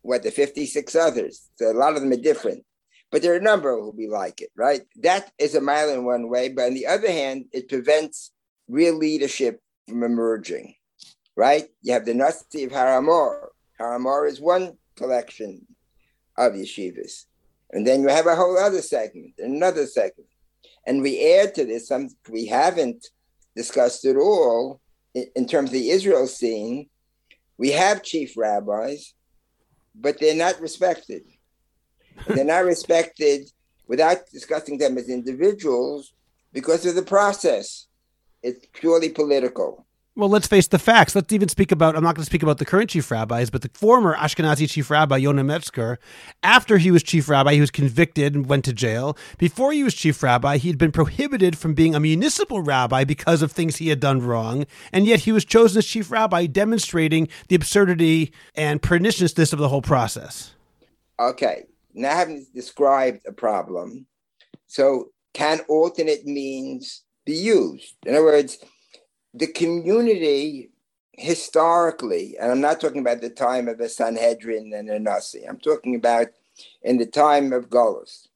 [0.02, 1.50] what the 56 others.
[1.56, 2.66] So a lot of them are different.
[3.12, 4.82] But there are a number who be like it, right?
[4.98, 6.50] That is a mile in one way.
[6.50, 8.32] But on the other hand, it prevents
[8.68, 10.74] real leadership from emerging,
[11.36, 11.68] right?
[11.84, 13.52] You have the Nasi of Har Hamor.
[13.80, 15.66] Har Hamor is one collection
[16.38, 17.26] of yeshivas.
[17.72, 20.30] And then you have a whole other segment, another segment.
[20.86, 23.08] And we add to this something we haven't
[23.56, 24.82] discussed at all
[25.36, 26.90] in, terms of the Israel scene.
[27.58, 29.14] We have chief rabbis,
[29.96, 31.24] but they're not respected.
[32.28, 33.50] they're not respected
[33.88, 36.14] without discussing them as individuals
[36.54, 37.88] because of the process.
[38.44, 39.87] It's purely political.
[40.18, 41.14] Well, let's face the facts.
[41.14, 43.62] Let's even speak about, I'm not going to speak about the current chief rabbis, but
[43.62, 46.00] the former Ashkenazi chief rabbi, Yonah Metzger,
[46.42, 49.16] after he was chief rabbi, he was convicted and went to jail.
[49.38, 53.52] Before he was chief rabbi, he'd been prohibited from being a municipal rabbi because of
[53.52, 54.66] things he had done wrong.
[54.92, 59.70] And yet he was chosen as chief rabbi, demonstrating the absurdity and perniciousness of the
[59.70, 60.56] whole process.
[61.20, 61.66] Okay.
[61.94, 64.08] Now, having described a problem,
[64.66, 67.98] so can alternate means be used?
[68.04, 68.58] In other words,
[69.38, 70.70] the community
[71.14, 75.60] historically, and I'm not talking about the time of the Sanhedrin and the Nasi, I'm
[75.60, 76.28] talking about
[76.82, 78.28] in the time of Golos.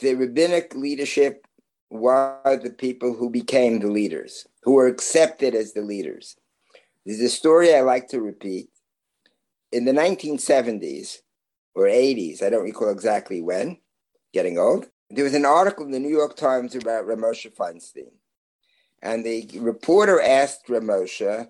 [0.00, 1.46] The rabbinic leadership
[1.90, 6.36] were the people who became the leaders, who were accepted as the leaders.
[7.04, 8.68] There's a story I like to repeat.
[9.70, 11.18] In the 1970s
[11.74, 13.78] or 80s, I don't recall exactly when,
[14.32, 18.12] getting old, there was an article in the New York Times about Reb Moshe Feinstein.
[19.02, 21.48] And the reporter asked Reb Moshe,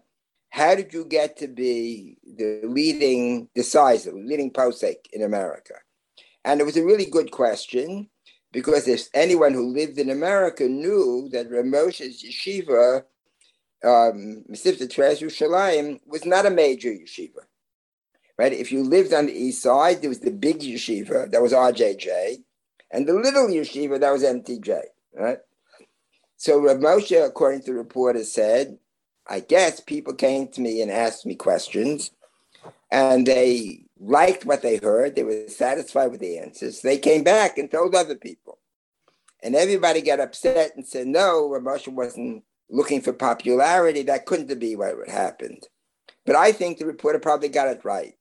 [0.51, 5.75] how did you get to be the leading decisive, leading posek in America?
[6.45, 8.09] And it was a really good question
[8.53, 13.05] because if anyone who lived in America knew that Reb Moshe's yeshiva,
[13.85, 17.47] um, Yerushalayim, was not a major yeshiva.
[18.39, 18.53] Right?
[18.53, 22.43] If you lived on the east side, there was the big yeshiva, that was RJJ,
[22.91, 24.81] and the little yeshiva, that was MTJ.
[25.15, 25.39] Right?
[26.43, 28.77] So Rav Moshe, according to the reporter, said,
[29.29, 32.11] I guess people came to me and asked me questions,
[32.91, 35.15] and they liked what they heard.
[35.15, 36.81] They were satisfied with the answers.
[36.81, 38.59] They came back and told other people.
[39.41, 44.03] And everybody got upset and said, no, Rav Moshe wasn't looking for popularity.
[44.03, 45.69] That couldn't be what happened.
[46.27, 48.17] But I think the reporter probably got it right.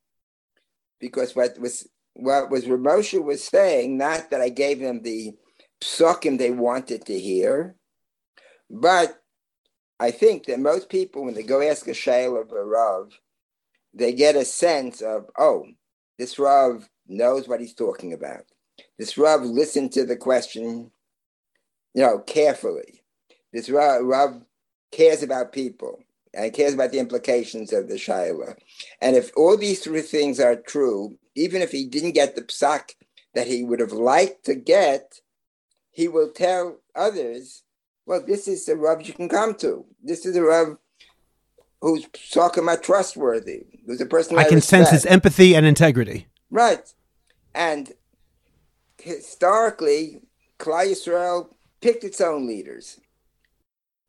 [0.99, 5.33] Because what was what was Reb Moshe was saying, not that I gave them the
[5.81, 7.77] psukim they wanted to hear,
[8.71, 9.21] but
[9.99, 13.19] I think that most people, when they go ask a shayla of a Rav,
[13.93, 15.65] they get a sense of, oh,
[16.17, 18.45] this Rav knows what he's talking about.
[18.97, 20.91] This Rav listened to the question,
[21.93, 23.03] you know, carefully.
[23.51, 24.41] This Rav, Rav
[24.91, 25.99] cares about people.
[26.33, 28.55] and cares about the implications of the Shaila.
[29.01, 32.91] And if all these three things are true, even if he didn't get the psak
[33.33, 35.19] that he would have liked to get,
[35.91, 37.63] he will tell others,
[38.05, 39.85] well, this is the Rav you can come to.
[40.03, 40.77] This is the Rav
[41.81, 44.69] who's talking about trustworthy, who's a person I, I can respect.
[44.69, 46.27] sense his empathy and integrity.
[46.49, 46.93] Right.
[47.55, 47.91] And
[48.99, 50.21] historically,
[50.59, 51.49] Klal Yisrael
[51.81, 52.99] picked its own leaders.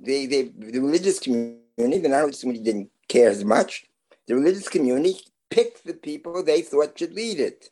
[0.00, 3.86] The, the, the religious community, the non-religious community didn't care as much.
[4.26, 5.16] The religious community
[5.50, 7.70] picked the people they thought should lead it.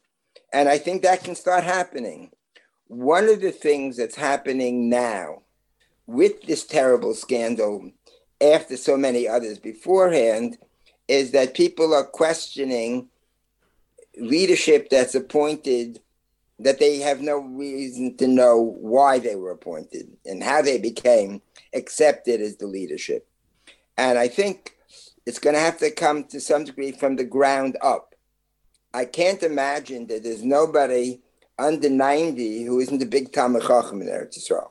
[0.52, 2.30] And I think that can start happening.
[2.86, 5.42] One of the things that's happening now
[6.10, 7.88] with this terrible scandal,
[8.40, 10.58] after so many others beforehand,
[11.06, 13.08] is that people are questioning
[14.18, 16.00] leadership that's appointed
[16.58, 21.40] that they have no reason to know why they were appointed and how they became
[21.74, 23.26] accepted as the leadership.
[23.96, 24.76] And I think
[25.26, 28.16] it's going to have to come to some degree from the ground up.
[28.92, 31.20] I can't imagine that there's nobody
[31.56, 34.70] under 90 who isn't a big Talmid Chacham in Eretz Yisrael.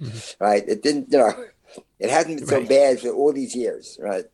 [0.00, 0.44] Mm-hmm.
[0.44, 0.64] Right?
[0.66, 1.32] It didn't, you know,
[1.98, 2.68] it hasn't been so right.
[2.68, 4.24] bad for all these years, right?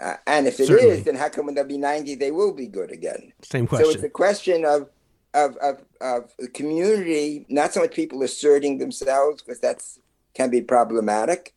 [0.00, 0.98] Uh, and if it Certainly.
[0.98, 3.32] is, then how come when they'll be 90, they will be good again?
[3.42, 3.86] Same question.
[3.86, 4.88] So it's a question of,
[5.34, 9.98] of, of, of the community, not so much people asserting themselves, because that's
[10.34, 11.54] can be problematic,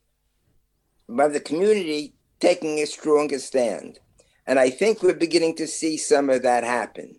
[1.08, 3.98] but the community taking a stronger stand.
[4.46, 7.18] And I think we're beginning to see some of that happen,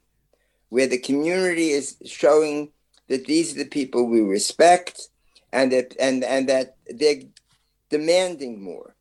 [0.70, 2.72] where the community is showing
[3.08, 5.10] that these are the people we respect
[5.56, 7.22] and that and, and that they're
[7.90, 8.96] demanding more.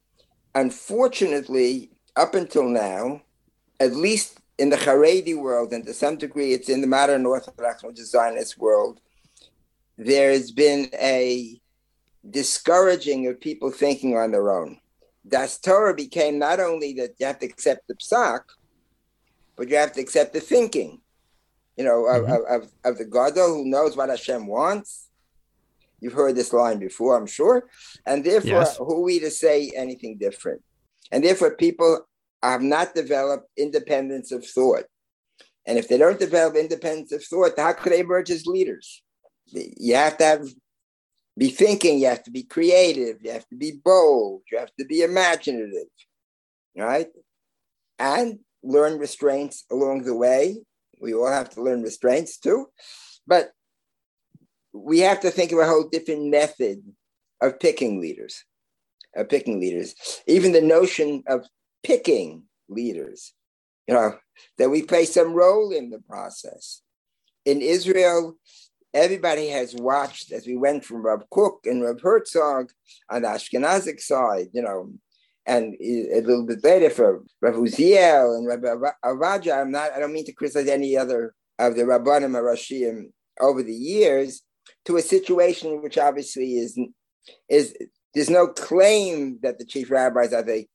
[0.55, 3.21] Unfortunately, up until now,
[3.81, 7.83] at least in the Haredi world, and to some degree it's in the modern Orthodox
[7.83, 9.01] or Zionist world,
[9.99, 11.61] there's been a
[12.31, 14.79] discouraging of people thinking on their own.
[15.27, 18.43] Das Torah became not only that you have to accept the psak,
[19.57, 21.01] but you have to accept the thinking,
[21.77, 22.55] you know, of, mm-hmm.
[22.55, 25.04] of, of, the Gadol who knows what Hashem wants.
[26.05, 27.67] You've heard this line before, I'm sure.
[28.05, 28.77] And therefore, yes.
[28.77, 30.61] who are we to say anything different?
[31.11, 32.07] And therefore, people
[32.43, 34.85] have not developed independence of thought.
[35.65, 39.03] And if they don't develop independence of thought, how could they emerge as leaders?
[39.47, 40.47] You have to have
[41.39, 44.85] be thinking, you have to be creative, you have to be bold, you have to
[44.85, 45.89] be imaginative,
[46.77, 47.09] right?
[47.99, 50.59] And learn restraints along the way.
[51.01, 52.67] We all have to learn restraints too.
[53.27, 53.53] But
[54.75, 56.83] we have to think of a whole different method
[57.41, 58.45] of picking leaders,
[59.15, 59.95] of picking leaders.
[60.27, 61.47] Even the notion of
[61.85, 63.33] picking leaders,
[63.87, 64.19] you know,
[64.59, 66.83] that we play some role in the process.
[67.45, 68.37] In Israel,
[68.93, 72.71] everybody has watched as we went from Rav Kook and Rav Herzog
[73.09, 74.93] on the Ashkenazic side, you know,
[75.47, 79.61] and a little bit later for Rav Uziel and Rav Ovadia.
[79.61, 83.11] I'm not, I don't mean to criticize any other of the Rabbanim Arashim
[83.41, 84.43] over the years
[84.87, 86.79] to a situation which obviously is,
[87.49, 87.77] is
[88.15, 90.67] there's no claim that the chief rabbis are the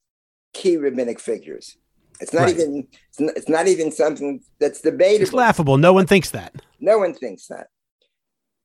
[0.54, 1.78] key rabbinic figures.
[2.20, 2.56] It's not right.
[2.56, 2.88] even
[3.18, 5.24] it's not even something that's debatable.
[5.24, 5.78] It's laughable.
[5.78, 6.54] No one thinks that.
[6.80, 7.68] No one thinks that.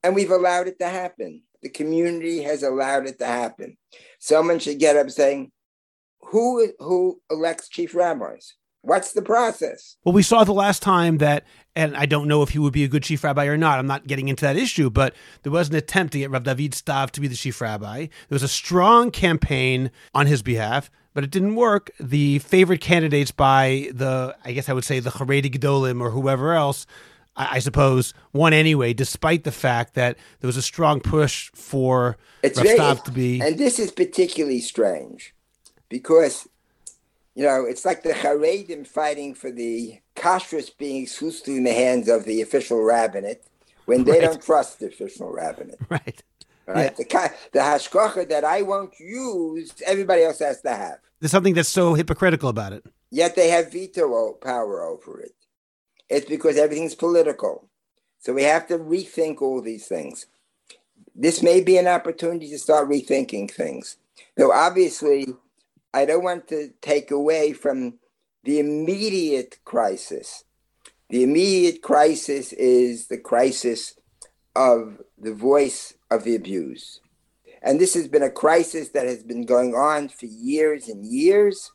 [0.03, 1.43] And we've allowed it to happen.
[1.63, 3.77] The community has allowed it to happen.
[4.19, 5.51] Someone should get up saying,
[6.21, 8.55] who, who elects chief rabbis?
[8.85, 9.97] What's the process?
[10.05, 12.85] Well, we saw the last time that, and I don't know if he would be
[12.85, 13.79] a good chief rabbi or not.
[13.79, 16.73] I'm not getting into that issue, but there was an attempt to get Rav David
[16.73, 18.01] Stav to be the chief rabbi.
[18.01, 21.91] There was a strong campaign on his behalf, but it didn't work.
[21.99, 26.53] The favorite candidates by the, I guess I would say, the Haredi Gedolim or whoever
[26.53, 26.87] else
[27.37, 32.63] I, suppose, won anyway, despite the fact that there was a strong push for it's
[32.63, 33.41] Rav to be.
[33.41, 35.35] And this is particularly strange
[35.89, 36.47] because,
[37.35, 42.09] you know, it's like the Haredim fighting for the kashrus being exclusively in the hands
[42.09, 43.43] of the official rabbinate
[43.87, 44.23] when they right.
[44.23, 45.79] don't trust the official rabbinate.
[45.89, 46.23] Right.
[46.67, 46.95] Right.
[46.99, 47.29] Yeah.
[47.29, 50.99] The, the hashgacha that I won't use, everybody else has to have.
[51.21, 52.85] There's something that's so hypocritical about it.
[53.11, 55.35] Yet they have veto power over it.
[56.09, 57.69] It's because everything's political.
[58.19, 60.27] So we have to rethink all these things.
[61.15, 63.99] This may be an opportunity to start rethinking things.
[64.37, 65.35] Though obviously,
[65.95, 67.99] I don't want to take away from
[68.43, 70.45] the immediate crisis.
[71.09, 73.95] The immediate crisis is the crisis
[74.57, 77.01] of the voice of the abused.
[77.63, 81.71] And this has been a crisis that has been going on for years and years,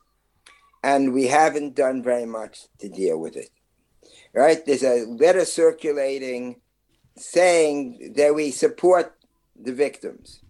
[0.83, 3.49] and we haven't done very much to deal with it
[4.33, 4.65] right?
[4.65, 6.61] There's a letter circulating
[7.17, 9.15] saying that we support
[9.59, 10.41] the victims.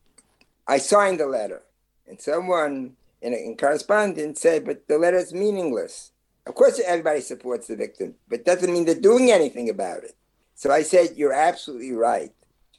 [0.67, 1.63] I signed the letter,
[2.07, 6.11] and someone in, in correspondence said, but the letter is meaningless.
[6.45, 10.15] Of course, everybody supports the victim, but doesn't mean they're doing anything about it.
[10.55, 12.31] So I said, you're absolutely right.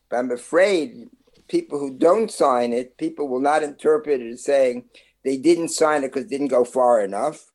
[0.09, 1.09] But I'm afraid
[1.49, 4.85] people who don't sign it, people will not interpret it as saying
[5.25, 7.51] they didn't sign it because it didn't go far enough.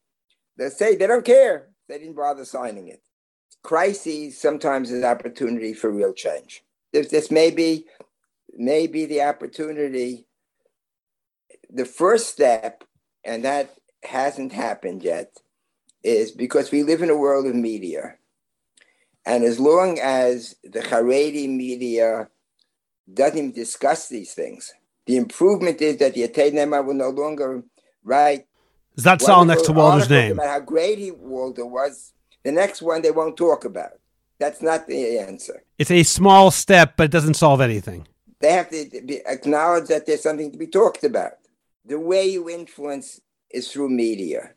[0.57, 1.69] They'll say they don't care.
[1.87, 3.01] They didn't bother signing it.
[3.63, 6.63] Crises sometimes is opportunity for real change.
[6.93, 7.85] This, this may be,
[8.55, 10.27] may be the opportunity.
[11.69, 12.83] The first step,
[13.23, 15.37] and that hasn't happened yet,
[16.03, 18.15] is because we live in a world of media.
[19.25, 22.29] And as long as the Haredi media
[23.11, 24.71] doesn't even discuss these things,
[25.07, 27.63] the improvement is that the Ne'eman will no longer
[28.03, 28.45] write.
[28.95, 30.33] That's all next to Walder's name.
[30.33, 32.13] About how great he, Walder was.
[32.43, 33.93] The next one they won't talk about.
[34.39, 35.63] That's not the answer.
[35.79, 38.07] It's a small step, but it doesn't solve anything.
[38.39, 41.33] They have to be, acknowledge that there's something to be talked about.
[41.85, 43.21] The way you influence
[43.51, 44.55] is through media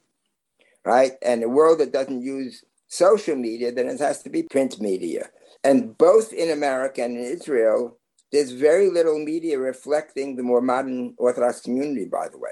[0.89, 1.13] right?
[1.23, 5.29] And a world that doesn't use social media, then it has to be print media.
[5.63, 7.99] And both in America and in Israel,
[8.33, 12.51] there's very little media reflecting the more modern Orthodox community, by the way.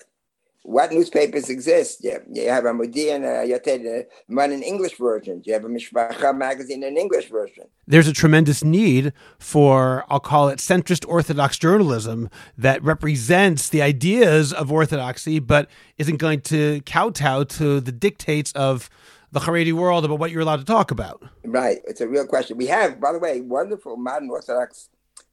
[0.66, 2.02] What newspapers exist?
[2.02, 5.40] You have, you have a Modi'in, uh, Yated, in English version.
[5.44, 7.66] You have a Mishpacha magazine in English version.
[7.86, 14.52] There's a tremendous need for, I'll call it centrist Orthodox journalism that represents the ideas
[14.52, 18.90] of Orthodoxy, but isn't going to kowtow to the dictates of
[19.30, 21.22] the Haredi world about what you're allowed to talk about.
[21.44, 21.78] Right.
[21.86, 22.56] It's a real question.
[22.56, 24.88] We have, by the way, wonderful modern Orthodox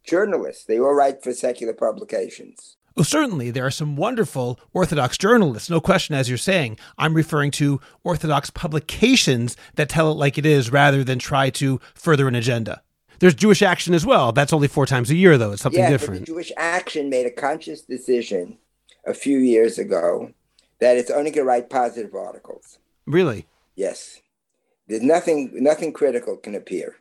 [0.05, 0.65] journalists.
[0.65, 2.77] They all write for secular publications.
[2.95, 6.77] Well, certainly, there are some wonderful Orthodox journalists, no question, as you're saying.
[6.97, 11.79] I'm referring to Orthodox publications that tell it like it is rather than try to
[11.95, 12.83] further an agenda.
[13.17, 14.31] There's Jewish Action as well.
[14.31, 15.53] That's only four times a year, though.
[15.53, 16.27] It's something yeah, different.
[16.27, 18.57] Jewish Action made a conscious decision
[19.07, 20.31] a few years ago
[20.79, 22.77] that it's only going to write positive articles.
[23.07, 23.47] Really?
[23.75, 24.21] Yes.
[24.87, 26.97] There's nothing, nothing critical can appear.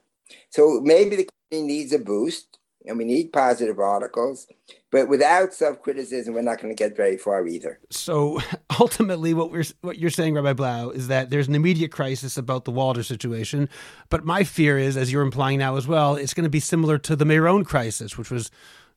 [0.51, 4.47] So maybe the community needs a boost and we need positive articles.
[4.91, 7.81] But without self-criticism, we're not going to get very far either.
[7.91, 8.41] So
[8.81, 12.65] ultimately, what we're what you're saying, Rabbi Blau, is that there's an immediate crisis about
[12.65, 13.69] the Walder situation.
[14.11, 16.99] But my fear is, as you're implying now as well, it's going to be similar
[16.99, 18.51] to the Meron crisis, which was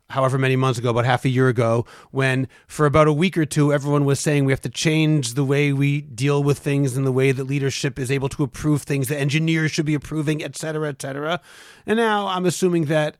[0.09, 3.45] however many months ago, about half a year ago, when for about a week or
[3.45, 7.05] two, everyone was saying we have to change the way we deal with things and
[7.05, 10.55] the way that leadership is able to approve things, the engineers should be approving, et
[10.55, 11.41] cetera, et cetera.
[11.85, 13.17] And now I'm assuming that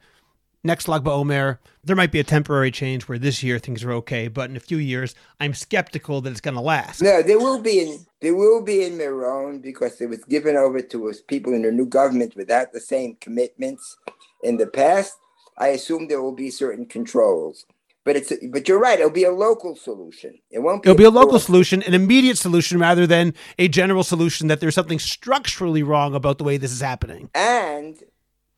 [0.65, 4.27] next Lag BaOmer, there might be a temporary change where this year things are okay,
[4.27, 7.01] but in a few years, I'm skeptical that it's going to last.
[7.01, 10.81] No, there will be in there will be in Meron because it was given over
[10.81, 13.97] to us people in the new government without the same commitments
[14.43, 15.13] in the past.
[15.57, 17.65] I assume there will be certain controls.
[18.03, 18.99] But it's but you're right.
[18.99, 20.37] It'll be a local solution.
[20.51, 20.83] It won't.
[20.83, 24.59] Be it'll be a local solution, an immediate solution, rather than a general solution that
[24.59, 27.31] there's something structurally wrong about the way this is happening.
[27.33, 27.97] And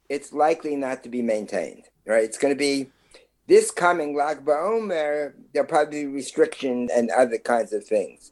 [0.10, 2.24] it's likely not to be maintained right?
[2.24, 2.90] It's going to be
[3.48, 8.32] this coming Lag BaOmer, there'll probably be restrictions and other kinds of things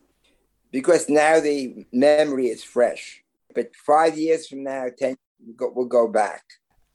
[0.72, 3.24] because now the memory is fresh.
[3.54, 5.16] But five years from now, 10
[5.60, 6.44] we'll go back.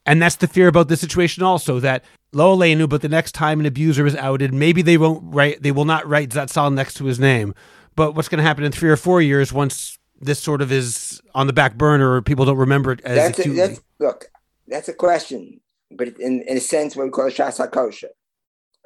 [0.05, 2.03] And that's the fear about this situation also that
[2.33, 5.71] Lo Aleinu, but the next time an abuser is outed, maybe they won't write, they
[5.71, 7.55] will not write Zatzal next to his name.
[7.95, 11.21] But what's going to happen in three or four years once this sort of is
[11.33, 13.61] on the back burner or people don't remember it as that's acutely?
[13.61, 14.25] A, that's, look,
[14.67, 15.60] that's a question
[15.97, 18.09] but in, in a sense, what we call Shas HaKosher,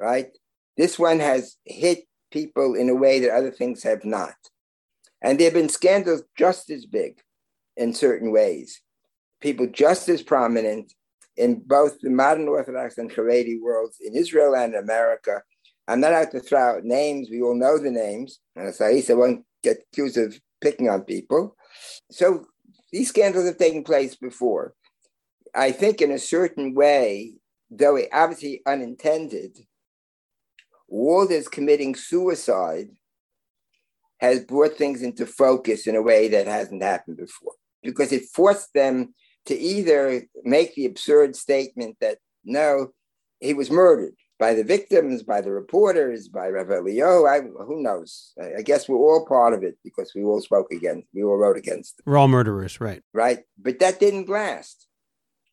[0.00, 0.28] right?
[0.76, 4.34] This one has hit people in a way that other things have not.
[5.22, 7.20] And there have been scandals just as big
[7.76, 8.80] in certain ways,
[9.40, 10.92] people just as prominent
[11.36, 15.42] in both the modern Orthodox and Haredi worlds in Israel and America.
[15.88, 17.28] I'm not out to throw out names.
[17.30, 18.40] We all know the names.
[18.56, 21.56] And so I won't get accused of picking on people.
[22.10, 22.46] So
[22.92, 24.74] these scandals have taken place before.
[25.56, 27.34] I think in a certain way,
[27.70, 29.58] though it obviously unintended,
[30.86, 32.90] Walder's committing suicide
[34.18, 37.52] has brought things into focus in a way that hasn't happened before
[37.82, 39.14] because it forced them
[39.46, 42.92] to either make the absurd statement that no,
[43.40, 47.26] he was murdered by the victims, by the reporters, by Rav Leo.
[47.26, 48.32] I, who knows?
[48.40, 51.36] I, I, guess we're all part of it because we all spoke against, we all
[51.36, 52.00] wrote against.
[52.04, 53.02] We're all murderers, right?
[53.14, 54.86] Right, but that didn't last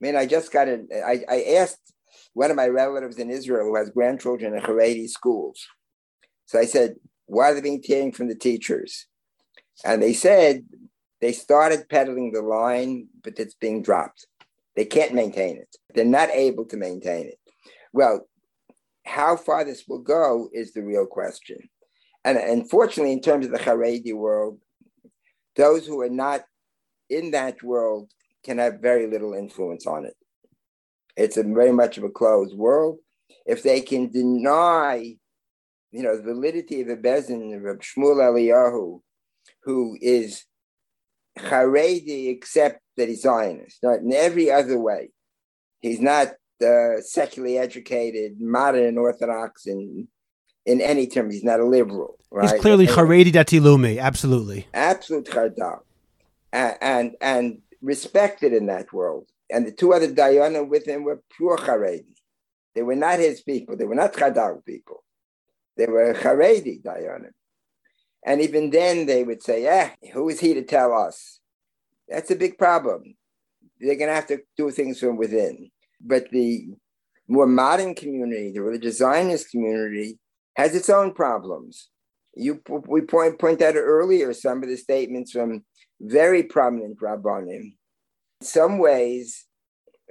[0.04, 0.82] mean, I just got it.
[0.94, 1.94] I, I asked
[2.34, 5.66] one of my relatives in Israel who has grandchildren in Haredi schools.
[6.46, 6.96] So I said,
[7.26, 9.08] why are they being taken from the teachers?
[9.86, 10.66] And they said
[11.22, 14.28] they started peddling the line, but it's being dropped.
[14.76, 15.76] They can't maintain it.
[15.94, 17.40] They're not able to maintain it.
[17.94, 18.28] Well,
[19.06, 21.70] how far this will go is the real question.
[22.26, 24.60] And unfortunately, in terms of the Haredi world,
[25.56, 26.42] those who are not
[27.10, 28.10] in that world
[28.44, 30.16] can have very little influence on it.
[31.16, 32.98] It's a very much of a closed world.
[33.46, 35.16] If they can deny,
[35.92, 39.02] you know, the validity of the Beis Din of Shmuel Eliyahu,
[39.64, 40.44] who is
[41.38, 45.10] Haredi except that he's Zionist, not in every other way.
[45.82, 46.30] He's not
[46.66, 50.08] uh, secularly educated, modern Orthodox in
[50.66, 51.30] in any term.
[51.30, 52.18] He's not a liberal.
[52.32, 52.52] Right?
[52.52, 54.68] He's clearly Haredi Dati Leumi, absolutely.
[54.74, 55.80] Absolute Chardal.
[56.52, 59.30] And, and, and respected in that world.
[59.52, 62.16] And the two other Dayanim with him were pure Haredi.
[62.74, 63.78] They were not his people.
[63.78, 65.04] They were not Chardal people.
[65.78, 67.34] They were Haredi Dayanim.
[68.26, 71.42] And even then they would say, eh, who is he to tell us?
[72.08, 73.16] That's a big problem.
[73.80, 75.70] They're going to have to do things from within.
[76.00, 76.68] But the
[77.28, 80.20] more modern community, the religious Zionist community,
[80.56, 81.90] has its own problems.
[82.36, 85.64] You we point point out earlier some of the statements from
[86.02, 87.76] very prominent rabbanim.
[88.42, 89.46] In some ways,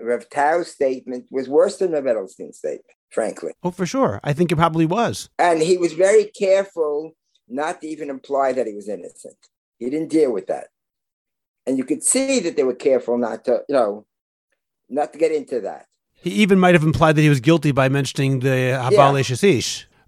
[0.01, 3.53] Rav Tau's statement was worse than Rav Edelstein's statement, frankly.
[3.62, 4.20] Oh, for sure.
[4.25, 5.29] I think it probably was.
[5.39, 7.12] And he was very careful
[7.49, 9.37] not to even imply that he was innocent.
[9.79, 10.68] He didn't deal with that.
[11.66, 14.07] And you could see that they were careful not to, you know,
[14.89, 15.87] not to get into that.
[16.12, 19.18] He even might have implied that he was guilty by mentioning the Habal yeah.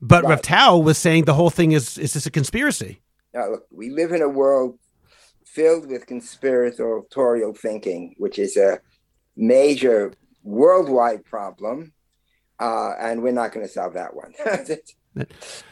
[0.05, 0.31] But right.
[0.31, 3.01] Rav Tau was saying the whole thing is is this a conspiracy?
[3.33, 4.79] Now, look, we live in a world
[5.47, 8.81] filled with conspiratorial thinking, which is a
[9.35, 11.95] major worldwide problem,
[12.61, 14.35] uh, and we're not going to solve that one.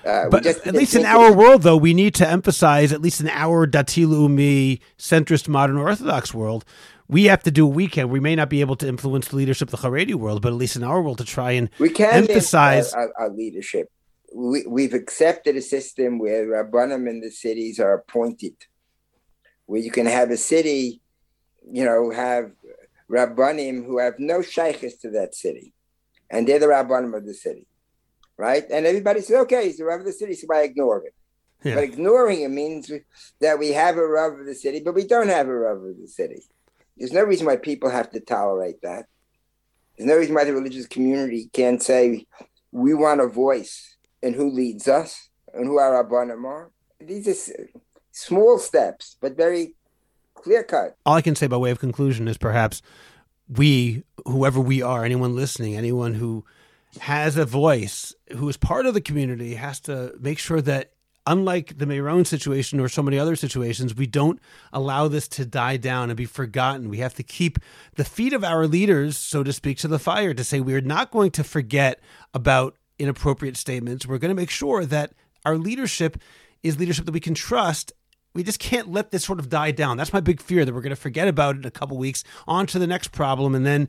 [0.05, 3.21] uh, but just, at least in our world, though, we need to emphasize, at least
[3.21, 6.65] in our Dati Leumi centrist modern Orthodox world,
[7.07, 8.09] we have to do what we can.
[8.09, 10.55] We may not be able to influence the leadership of the Haredi world, but at
[10.55, 13.91] least in our world, to try and we can emphasize our, our, leadership.
[14.35, 18.55] We, we've accepted a system where rabbanim in the cities are appointed,
[19.67, 21.01] where you can have a city,
[21.71, 22.53] you know, have
[23.11, 25.75] rabbanim who have no shaychus to that city,
[26.31, 27.67] and they're the rabbanim of the city,
[28.39, 28.65] right?
[28.71, 31.13] And everybody says, okay, he's the rav of the city, so I ignore him.
[31.63, 31.75] Yeah.
[31.77, 32.91] But ignoring him means
[33.41, 36.01] that we have a rav of the city, but we don't have a rav of
[36.01, 36.43] the city.
[36.97, 39.07] There's no reason why people have to tolerate that.
[39.97, 42.27] There's no reason why the religious community can't say,
[42.71, 43.92] we want a voice
[44.23, 46.71] in who leads us and who are our rabbanim are.
[47.01, 47.69] These are
[48.13, 49.75] small steps, but very
[50.35, 50.97] clear cut.
[51.05, 52.83] All I can say by way of conclusion is perhaps
[53.49, 56.45] we, whoever we are, anyone listening, anyone who
[57.01, 60.93] has a voice, who is part of the community, has to make sure that
[61.27, 64.41] unlike the Meron situation or so many other situations, we don't
[64.73, 66.89] allow this to die down and be forgotten.
[66.89, 67.59] We have to keep
[67.95, 71.11] the feet of our leaders, so to speak, to the fire to say we're not
[71.11, 72.01] going to forget
[72.35, 74.07] about inappropriate statements.
[74.07, 75.13] We're going to make sure that
[75.45, 76.19] our leadership
[76.63, 77.93] is leadership that we can trust.
[78.35, 79.97] We just can't let this sort of die down.
[79.97, 82.25] That's my big fear that we're going to forget about it in a couple weeks,
[82.47, 83.89] on to the next problem, and then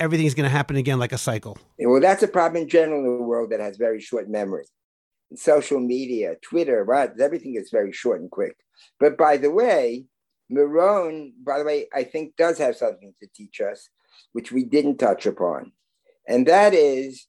[0.00, 1.58] everything's going to happen again like a cycle.
[1.78, 4.64] Well, that's a problem in general in the world that has very short memory
[5.34, 7.10] social media, Twitter, right?
[7.20, 8.56] Everything is very short and quick.
[9.00, 10.04] But by the way,
[10.48, 13.88] Meron, by the way, I think does have something to teach us,
[14.32, 15.72] which we didn't touch upon.
[16.28, 17.26] And that is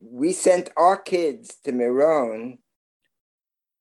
[0.00, 2.58] we sent our kids to Meron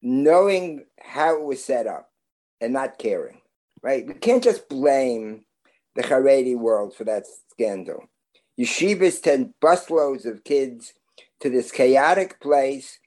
[0.02, 2.10] knowing how it was set up
[2.62, 3.42] and not caring,
[3.82, 4.06] right?
[4.06, 5.46] We can't just blame
[5.96, 8.06] the Haredi world for that scandal.
[8.60, 10.94] Yeshivas send busloads of kids
[11.42, 13.00] to this chaotic place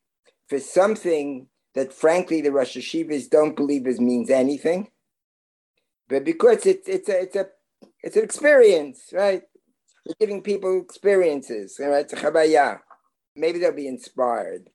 [0.48, 4.88] for something that frankly the Rosh Yeshivas don't believe is means anything.
[6.08, 7.46] But because it's it's a it's a
[8.02, 9.42] it's an experience, right?
[10.06, 12.06] We're giving people experiences, right?
[12.10, 12.80] It's a.
[13.38, 14.70] Maybe they'll be inspired.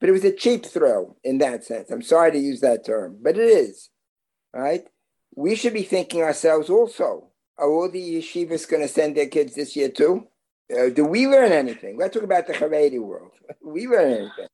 [0.00, 1.90] But it was a cheap thrill in that sense.
[1.90, 3.90] I'm sorry to use that term, but it is,
[4.52, 4.84] right?
[5.34, 7.28] We should be thinking ourselves also,
[7.58, 10.26] are all the yeshivas going to send their kids this year too?
[10.74, 11.96] Uh, do we learn anything?
[11.98, 13.32] Let's talk about the Haredi world.
[13.62, 14.46] we learn anything.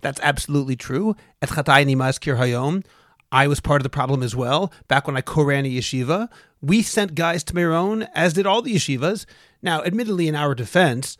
[0.00, 1.16] That's absolutely true.
[1.42, 2.84] Et Chatayni Mazkir Hayom.
[3.32, 4.72] I was part of the problem as well.
[4.88, 6.28] Back when I co-ran a yeshiva,
[6.60, 9.26] we sent guys to Meron, as did all the yeshivas.
[9.62, 11.18] Now, admittedly, in our defense,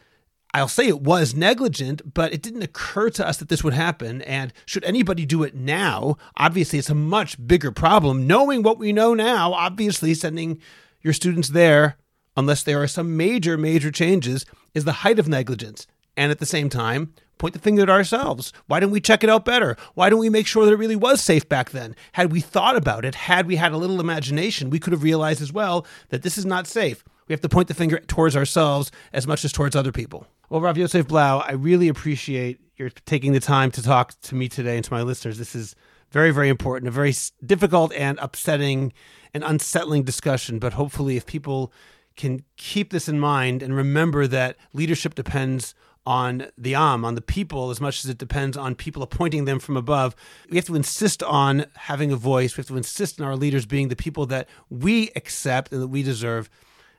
[0.57, 4.23] I'll say it was negligent, but it didn't occur to us that this would happen.
[4.23, 8.27] And should anybody do it now, obviously it's a much bigger problem.
[8.27, 10.59] Knowing what we know now, obviously sending
[11.03, 11.99] your students there,
[12.39, 15.87] unless there are some major, major changes, is the height of negligence.
[16.17, 18.55] And at the same time, point the finger at ourselves.
[18.67, 19.77] Why didn't we check it out better?
[19.93, 21.95] Why didn't we make sure that it really was safe back then?
[22.13, 25.43] Had we thought about it, had we had a little imagination, we could have realized
[25.43, 27.05] as well that this is not safe.
[27.29, 30.27] We have to point the finger towards ourselves as much as towards other people.
[30.49, 34.49] Well, Rav Yosef Blau, I really appreciate your taking the time to talk to me
[34.49, 35.39] today and to my listeners.
[35.39, 35.75] This is
[36.13, 37.13] very, very important, a very
[37.45, 38.93] difficult and upsetting
[39.35, 40.61] and unsettling discussion.
[40.61, 41.73] But hopefully, if people
[42.17, 45.75] can keep this in mind and remember that leadership depends
[46.07, 49.59] on the Am, on the people, as much as it depends on people appointing them
[49.59, 50.15] from above.
[50.49, 52.57] We have to insist on having a voice.
[52.57, 55.89] We have to insist on our leaders being the people that we accept and that
[55.89, 56.49] we deserve.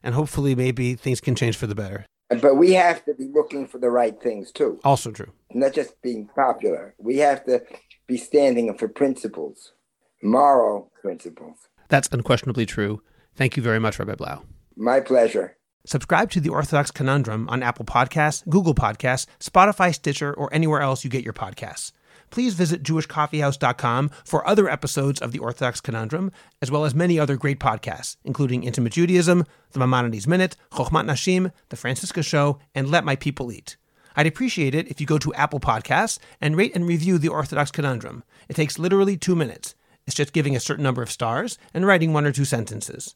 [0.03, 2.05] And hopefully, maybe things can change for the better.
[2.29, 4.79] But we have to be looking for the right things too.
[4.83, 5.31] Also true.
[5.53, 6.93] Not just being popular.
[6.97, 7.63] We have to
[8.05, 9.73] be standing for principles,
[10.21, 11.57] moral principles.
[11.89, 13.01] That's unquestionably true.
[13.35, 14.43] Thank you very much, Rabbi Blau.
[14.75, 15.57] My pleasure.
[15.85, 21.05] Subscribe to the Orthodox Conundrum on Apple Podcasts, Google Podcasts, Spotify, Stitcher, or anywhere else
[21.05, 21.93] you get your podcasts.
[22.29, 26.31] Please visit jewishcoffeehouse.com for other episodes of the Orthodox Conundrum,
[26.61, 31.51] as well as many other great podcasts, including Intimate Judaism, The Maimonides Minute, Chochmat Nashim,
[31.69, 33.77] The Francisca Show, and Let My People Eat.
[34.15, 37.71] I'd appreciate it if you go to Apple Podcasts and rate and review the Orthodox
[37.71, 38.23] Conundrum.
[38.49, 39.75] It takes literally two minutes.
[40.07, 43.15] It's just giving a certain number of stars and writing one or two sentences